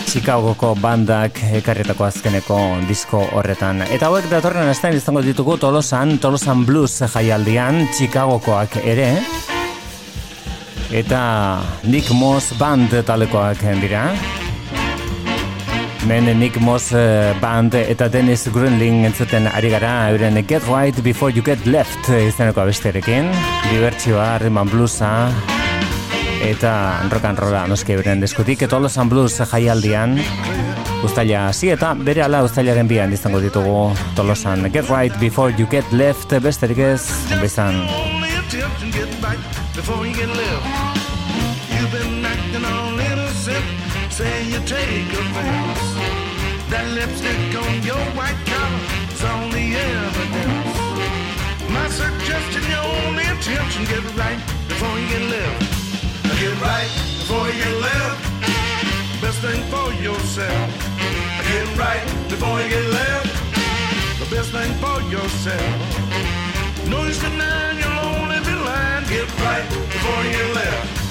Chicagoko 0.07 0.77
bandak 0.79 1.41
ekarretako 1.59 2.07
azkeneko 2.07 2.61
disko 2.87 3.25
horretan. 3.35 3.83
Eta 3.97 4.07
hauek 4.07 4.31
datorren 4.31 4.71
astean 4.71 4.95
izango 4.95 5.25
ditugu 5.27 5.59
Tolosan, 5.59 6.21
Tolosan 6.23 6.63
Blues 6.69 7.03
jaialdian, 7.03 7.89
Chicagokoak 7.99 8.79
ere. 8.85 9.11
Eta 10.95 11.25
Nick 11.91 12.15
Moss 12.15 12.55
band 12.63 12.95
talekoak 13.03 13.67
dira. 13.83 14.07
Men 16.07 16.27
Nick 16.39 16.61
Moss 16.61 16.93
eh, 16.93 17.33
band 17.41 17.75
eta 17.79 18.09
Dennis 18.13 18.45
Grunling 18.53 19.07
entzuten 19.09 19.47
ari 19.49 19.71
gara 19.73 20.11
euren 20.13 20.37
Get 20.47 20.67
Right 20.69 20.99
Before 21.03 21.33
You 21.33 21.43
Get 21.45 21.65
Left 21.67 22.09
izeneko 22.09 22.61
abesterekin. 22.61 23.31
Dibertsioa, 23.71 24.37
and 24.45 24.71
bluesa, 24.71 25.33
eta 26.43 27.01
rock 27.11 27.25
and 27.25 27.39
rolla 27.39 27.67
noski 27.67 27.93
euren 27.93 28.21
diskutik. 28.21 28.63
Eta 28.63 28.77
Tolosan 28.77 29.09
Blues 29.09 29.39
jaialdian, 29.39 30.19
Uztaila 31.05 31.49
hasi 31.49 31.69
eta 31.69 31.95
bere 31.95 32.23
ala 32.25 32.43
uztailaren 32.45 32.89
bian 32.89 33.13
izango 33.13 33.41
ditugu 33.41 33.93
Tolosan 34.17 34.71
Get 34.73 34.89
Right 34.89 35.19
Before 35.21 35.53
You 35.59 35.67
Get 35.71 35.93
Left 35.93 36.33
besterik 36.41 36.79
ez, 36.79 37.03
bezan. 37.41 37.85
Before 39.75 40.07
you 40.07 40.15
get 40.15 40.29
left. 40.29 41.05
You've 41.69 41.91
been 41.91 42.25
acting 42.25 42.65
all 42.65 42.99
innocent, 42.99 43.67
saying 44.15 44.47
you 44.49 44.61
take 44.61 45.11
offense. 45.11 45.83
That 46.71 46.87
lipstick 46.95 47.51
on 47.59 47.83
your 47.83 47.99
white 48.15 48.39
collar 48.47 48.83
is 49.11 49.23
on 49.27 49.51
the 49.51 49.75
evidence. 49.75 50.79
My 51.75 51.91
suggestion, 51.91 52.63
your 52.71 52.87
only 53.03 53.27
intention, 53.27 53.83
get 53.91 54.07
right 54.15 54.39
before 54.71 54.95
you 55.03 55.09
get 55.11 55.25
left. 55.35 55.67
Get 56.39 56.55
right 56.63 56.91
before 57.27 57.43
you 57.51 57.59
get 57.59 57.75
left. 57.83 58.23
Best 59.19 59.43
thing 59.43 59.63
for 59.67 59.91
yourself. 59.99 60.71
Get 61.51 61.67
right 61.75 62.07
before 62.31 62.63
you 62.63 62.71
get 62.71 62.87
left. 62.95 63.35
The 64.23 64.29
best 64.31 64.55
thing 64.55 64.71
for 64.79 65.03
yourself. 65.11 65.75
No 66.87 67.03
use 67.03 67.19
denying 67.19 67.83
you'll 67.83 68.15
only 68.15 68.39
be 68.47 68.55
lying. 68.63 69.11
Get 69.11 69.27
right 69.43 69.67
before 69.91 70.23
you 70.23 70.39
get 70.39 70.55
left. 70.55 71.04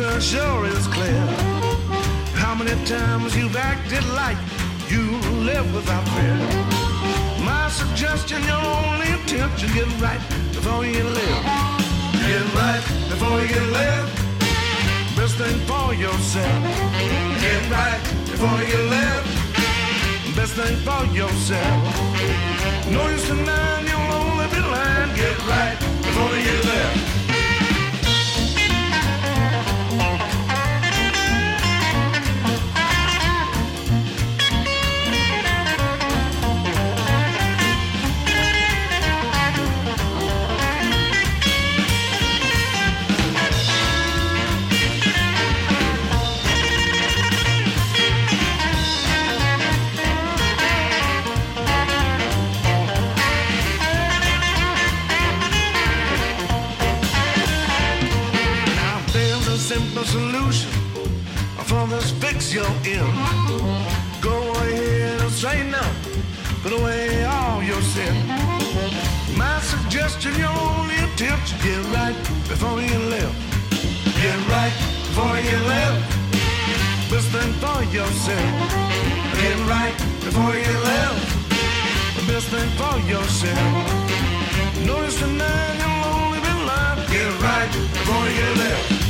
Answer 0.00 0.38
sure 0.38 0.64
is 0.64 0.86
clear. 0.86 1.26
How 2.32 2.54
many 2.54 2.72
times 2.86 3.36
you've 3.36 3.54
acted 3.54 4.02
like 4.14 4.38
you 4.88 5.04
live 5.44 5.74
without 5.74 6.08
fear? 6.16 6.36
My 7.44 7.68
suggestion, 7.68 8.42
your 8.44 8.64
only 8.80 9.08
intention, 9.12 9.68
get 9.74 9.88
right 10.00 10.22
before 10.56 10.86
you 10.86 11.04
live. 11.04 11.44
Get 12.24 12.46
right 12.56 12.84
before 13.10 13.40
you 13.44 13.60
left. 13.76 14.16
Best 15.16 15.36
thing 15.36 15.58
for 15.68 15.92
yourself. 15.92 16.62
Get 17.44 17.62
right 17.68 18.00
before 18.24 18.62
you 18.72 18.80
live. 18.96 19.24
Best 20.34 20.54
thing 20.54 20.76
for 20.80 21.04
yourself. 21.12 21.80
No 22.88 23.06
use 23.08 23.28
denying 23.28 23.86
you'll 23.86 24.12
only 24.16 24.46
be 24.48 24.60
lying. 24.60 25.14
Get 25.14 25.38
right 25.46 25.78
before 26.00 26.36
you 26.38 26.62
get 26.62 27.19
simple 60.04 60.20
solution 60.20 60.70
for 61.64 61.86
this 61.88 62.10
fix 62.12 62.52
you're 62.54 62.64
in. 62.84 63.04
Go 64.20 64.52
ahead 64.52 65.20
and 65.20 65.30
say 65.30 65.68
no. 65.70 65.82
Put 66.62 66.72
away 66.72 67.24
all 67.24 67.62
your 67.62 67.80
sin. 67.82 68.14
My 69.36 69.60
suggestion, 69.60 70.34
your 70.38 70.48
only 70.48 70.96
attempt 70.96 71.48
to 71.48 71.54
get 71.62 71.80
right 71.94 72.16
before 72.48 72.80
you 72.80 72.98
live. 73.14 73.34
Get 74.20 74.38
right 74.48 74.74
before 75.06 75.36
you 75.38 75.56
live. 75.68 76.16
Thing 77.20 77.52
for 77.62 77.84
yourself. 77.94 78.72
Get 79.40 79.58
right 79.68 79.94
before 80.24 80.54
you 80.64 80.74
live. 80.90 81.16
The 82.16 82.32
best 82.32 82.48
thing 82.48 82.70
for 82.80 82.98
yourself. 83.06 83.70
Notice 84.84 85.18
tonight 85.20 85.76
you'll 85.78 86.04
only 86.14 86.40
be 86.40 86.54
lying. 86.66 87.06
Get 87.12 87.30
right 87.40 87.70
before 87.70 88.26
you 88.38 88.46
live. 88.62 89.09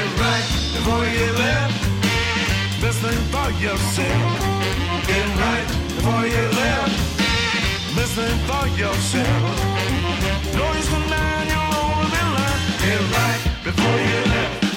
Get 0.00 0.18
right 0.18 0.46
before 0.72 1.04
you 1.04 1.26
live. 1.44 1.72
Best 2.80 3.00
thing 3.00 3.22
for 3.34 3.50
yourself. 3.60 4.32
Get 5.06 5.28
right 5.36 5.68
before 5.94 6.24
you 6.24 6.44
live. 6.60 6.92
Best 7.94 8.14
thing 8.14 8.38
for 8.48 8.66
yourself. 8.80 9.42
Notice 10.56 10.88
tonight 10.88 11.48
you'll 11.52 11.76
only 11.84 12.08
be 12.14 12.22
lying. 12.34 12.62
Get 12.80 13.02
right 13.12 13.42
before 13.62 13.98
you 14.10 14.20
live. 14.32 14.69